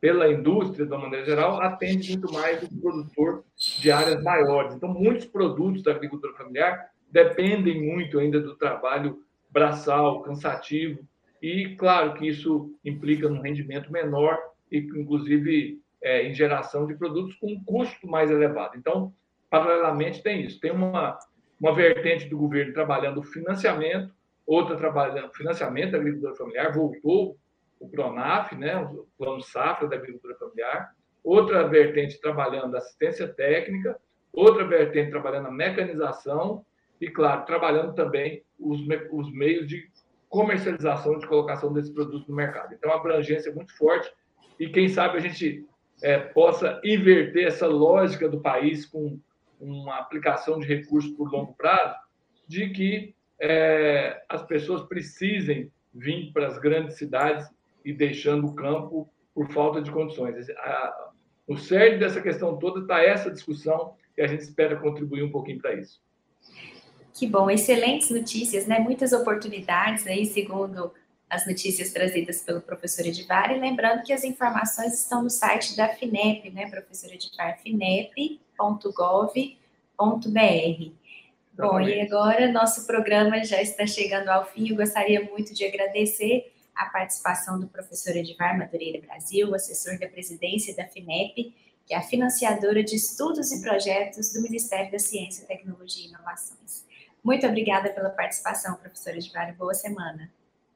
pela 0.00 0.30
indústria, 0.30 0.84
de 0.84 0.92
uma 0.92 1.02
maneira 1.02 1.24
geral, 1.24 1.60
atendem 1.60 2.10
muito 2.10 2.32
mais 2.32 2.62
o 2.62 2.80
produtor 2.80 3.44
de 3.56 3.90
áreas 3.90 4.22
maiores. 4.22 4.74
Então, 4.74 4.88
muitos 4.88 5.26
produtos 5.26 5.82
da 5.82 5.92
agricultura 5.92 6.32
familiar 6.34 6.90
dependem 7.10 7.80
muito 7.80 8.18
ainda 8.18 8.40
do 8.40 8.56
trabalho 8.56 9.22
braçal, 9.50 10.22
cansativo, 10.22 11.06
e 11.40 11.76
claro 11.76 12.14
que 12.14 12.26
isso 12.26 12.74
implica 12.84 13.28
um 13.28 13.40
rendimento 13.40 13.92
menor 13.92 14.38
e, 14.70 14.78
inclusive, 14.78 15.80
é, 16.00 16.26
em 16.26 16.34
geração 16.34 16.86
de 16.86 16.94
produtos 16.94 17.34
com 17.36 17.52
um 17.52 17.62
custo 17.64 18.06
mais 18.06 18.30
elevado. 18.30 18.76
Então, 18.76 19.12
paralelamente, 19.50 20.22
tem 20.22 20.42
isso. 20.42 20.58
Tem 20.58 20.70
uma, 20.70 21.18
uma 21.62 21.72
vertente 21.72 22.28
do 22.28 22.36
governo 22.36 22.72
trabalhando 22.72 23.20
o 23.20 23.22
financiamento, 23.22 24.12
outra 24.44 24.76
trabalhando 24.76 25.32
financiamento 25.32 25.92
da 25.92 25.98
agricultura 25.98 26.34
familiar, 26.34 26.74
voltou 26.74 27.36
o 27.78 27.88
PRONAF, 27.88 28.56
né, 28.56 28.76
o 28.76 29.06
Plano 29.16 29.40
Safra 29.40 29.86
da 29.86 29.94
Agricultura 29.94 30.34
Familiar, 30.34 30.92
outra 31.22 31.66
vertente 31.68 32.20
trabalhando 32.20 32.76
assistência 32.76 33.28
técnica, 33.28 33.96
outra 34.32 34.66
vertente 34.66 35.10
trabalhando 35.10 35.46
a 35.46 35.52
mecanização 35.52 36.66
e, 37.00 37.08
claro, 37.08 37.44
trabalhando 37.44 37.94
também 37.94 38.42
os, 38.58 38.80
os 39.12 39.32
meios 39.32 39.68
de 39.68 39.88
comercialização, 40.28 41.16
de 41.18 41.28
colocação 41.28 41.72
desses 41.72 41.92
produtos 41.92 42.26
no 42.26 42.34
mercado. 42.34 42.74
Então, 42.74 42.90
a 42.90 42.96
abrangência 42.96 43.50
é 43.50 43.54
muito 43.54 43.76
forte 43.76 44.12
e 44.58 44.68
quem 44.68 44.88
sabe 44.88 45.18
a 45.18 45.20
gente 45.20 45.64
é, 46.02 46.18
possa 46.18 46.80
inverter 46.82 47.46
essa 47.46 47.68
lógica 47.68 48.28
do 48.28 48.40
país 48.40 48.84
com 48.84 49.20
uma 49.62 49.98
aplicação 49.98 50.58
de 50.58 50.66
recursos 50.66 51.12
por 51.12 51.30
longo 51.30 51.54
prazo, 51.54 51.94
de 52.46 52.70
que 52.70 53.14
é, 53.40 54.22
as 54.28 54.42
pessoas 54.42 54.82
precisem 54.82 55.70
vir 55.94 56.32
para 56.32 56.48
as 56.48 56.58
grandes 56.58 56.96
cidades 56.96 57.48
e 57.84 57.92
deixando 57.92 58.46
o 58.46 58.54
campo 58.54 59.08
por 59.34 59.50
falta 59.52 59.80
de 59.80 59.90
condições. 59.90 60.50
A, 60.50 61.10
cerne 61.56 61.98
dessa 61.98 62.20
questão 62.20 62.58
toda 62.58 62.80
está 62.80 63.02
essa 63.02 63.30
discussão 63.30 63.94
e 64.16 64.22
a 64.22 64.26
gente 64.26 64.40
espera 64.40 64.76
contribuir 64.76 65.22
um 65.22 65.30
pouquinho 65.30 65.60
para 65.60 65.74
isso. 65.74 66.00
Que 67.14 67.26
bom, 67.26 67.50
excelentes 67.50 68.10
notícias, 68.10 68.66
né? 68.66 68.78
Muitas 68.78 69.12
oportunidades 69.12 70.06
aí, 70.06 70.24
segundo 70.24 70.92
as 71.32 71.46
notícias 71.46 71.90
trazidas 71.90 72.42
pelo 72.42 72.60
professor 72.60 73.06
Edivar. 73.06 73.50
E 73.50 73.58
lembrando 73.58 74.02
que 74.02 74.12
as 74.12 74.22
informações 74.22 74.92
estão 74.92 75.22
no 75.22 75.30
site 75.30 75.74
da 75.74 75.88
FINEP, 75.88 76.50
né, 76.50 76.68
professor 76.68 77.10
Edivar? 77.10 77.58
finep.gov.br. 77.62 78.52
Bom, 81.54 81.80
e 81.80 82.00
agora 82.02 82.52
nosso 82.52 82.86
programa 82.86 83.42
já 83.44 83.62
está 83.62 83.86
chegando 83.86 84.28
ao 84.28 84.44
fim. 84.44 84.68
Eu 84.68 84.76
gostaria 84.76 85.24
muito 85.24 85.54
de 85.54 85.64
agradecer 85.64 86.52
a 86.74 86.84
participação 86.84 87.58
do 87.58 87.66
professor 87.66 88.14
Edivar 88.14 88.58
Madureira 88.58 89.00
Brasil, 89.00 89.54
assessor 89.54 89.98
da 89.98 90.08
presidência 90.08 90.76
da 90.76 90.86
FINEP, 90.86 91.54
que 91.86 91.94
é 91.94 91.96
a 91.96 92.02
financiadora 92.02 92.84
de 92.84 92.94
estudos 92.94 93.50
e 93.52 93.62
projetos 93.62 94.34
do 94.34 94.42
Ministério 94.42 94.92
da 94.92 94.98
Ciência, 94.98 95.46
Tecnologia 95.46 96.04
e 96.04 96.08
Inovações. 96.08 96.84
Muito 97.24 97.46
obrigada 97.46 97.88
pela 97.88 98.10
participação, 98.10 98.76
professor 98.76 99.14
Edivar, 99.14 99.56
boa 99.56 99.72
semana. 99.72 100.30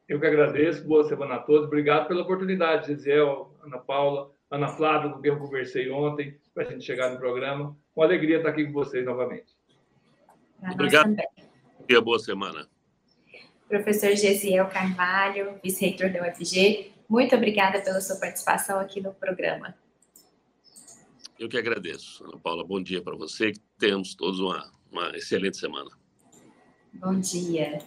Eu 0.09 0.21
que 0.21 0.27
agradeço, 0.27 0.87
boa 0.87 1.03
semana 1.09 1.35
a 1.35 1.38
todos. 1.40 1.66
Obrigado 1.66 2.07
pela 2.07 2.23
oportunidade, 2.23 2.87
Gisele, 2.87 3.47
Ana 3.62 3.79
Paula, 3.79 4.31
Ana 4.49 4.69
Flávia, 4.69 5.11
com 5.11 5.21
quem 5.21 5.33
eu 5.33 5.38
conversei 5.38 5.90
ontem, 5.90 6.38
para 6.55 6.62
a 6.62 6.71
gente 6.71 6.85
chegar 6.85 7.11
no 7.11 7.19
programa. 7.19 7.77
Uma 7.95 8.07
alegria 8.07 8.37
estar 8.37 8.51
aqui 8.51 8.66
com 8.66 8.73
vocês 8.73 9.05
novamente. 9.05 9.47
Obrigado. 10.73 11.16
E 11.88 12.01
boa 12.01 12.21
semana. 12.21 12.69
Professor 13.69 14.14
Gesiel 14.14 14.69
Carvalho, 14.69 15.59
vice-reitor 15.62 16.12
da 16.12 16.29
UFG, 16.29 16.92
muito 17.09 17.35
obrigada 17.35 17.81
pela 17.81 18.01
sua 18.01 18.16
participação 18.16 18.79
aqui 18.79 19.01
no 19.01 19.12
programa. 19.12 19.75
Eu 21.38 21.49
que 21.49 21.59
agradeço, 21.59 22.25
Ana 22.25 22.38
Paula. 22.38 22.64
Bom 22.64 22.81
dia 22.81 23.03
para 23.03 23.16
você. 23.16 23.53
Que 23.53 23.61
tenhamos 23.79 24.14
todos 24.14 24.38
uma, 24.38 24.71
uma 24.90 25.11
excelente 25.16 25.57
semana. 25.57 25.90
Bom 26.95 27.19
dia. 27.19 27.79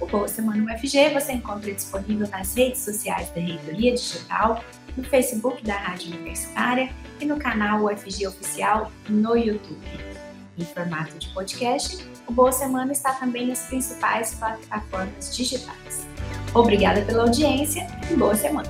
O 0.00 0.06
Boa 0.06 0.28
Semana 0.28 0.74
UFG 0.74 1.10
você 1.10 1.32
encontra 1.32 1.70
disponível 1.70 2.26
nas 2.28 2.56
redes 2.56 2.80
sociais 2.80 3.28
da 3.32 3.40
Reitoria 3.42 3.92
Digital, 3.92 4.64
no 4.96 5.04
Facebook 5.04 5.62
da 5.62 5.76
Rádio 5.76 6.16
Universitária 6.16 6.90
e 7.20 7.26
no 7.26 7.38
canal 7.38 7.84
UFG 7.84 8.28
Oficial 8.28 8.90
no 9.10 9.36
YouTube. 9.36 10.09
Em 10.58 10.64
formato 10.64 11.18
de 11.18 11.28
podcast, 11.28 12.06
o 12.26 12.32
Boa 12.32 12.52
Semana 12.52 12.92
está 12.92 13.12
também 13.12 13.46
nas 13.46 13.60
principais 13.66 14.34
plataformas 14.34 15.34
digitais. 15.34 16.06
Obrigada 16.52 17.02
pela 17.02 17.22
audiência 17.22 17.86
e 18.10 18.14
boa 18.14 18.34
semana! 18.34 18.68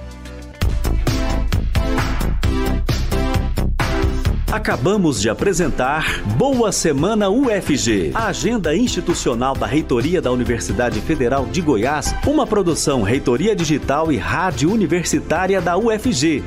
Acabamos 4.52 5.20
de 5.20 5.30
apresentar 5.30 6.22
Boa 6.36 6.72
Semana 6.72 7.30
UFG, 7.30 8.10
a 8.12 8.26
agenda 8.26 8.74
institucional 8.74 9.54
da 9.54 9.64
Reitoria 9.64 10.20
da 10.20 10.32
Universidade 10.32 11.00
Federal 11.00 11.46
de 11.46 11.60
Goiás, 11.60 12.12
uma 12.26 12.44
produção 12.44 13.02
Reitoria 13.02 13.54
Digital 13.54 14.10
e 14.10 14.16
Rádio 14.16 14.72
Universitária 14.72 15.60
da 15.60 15.76
UFG. 15.76 16.42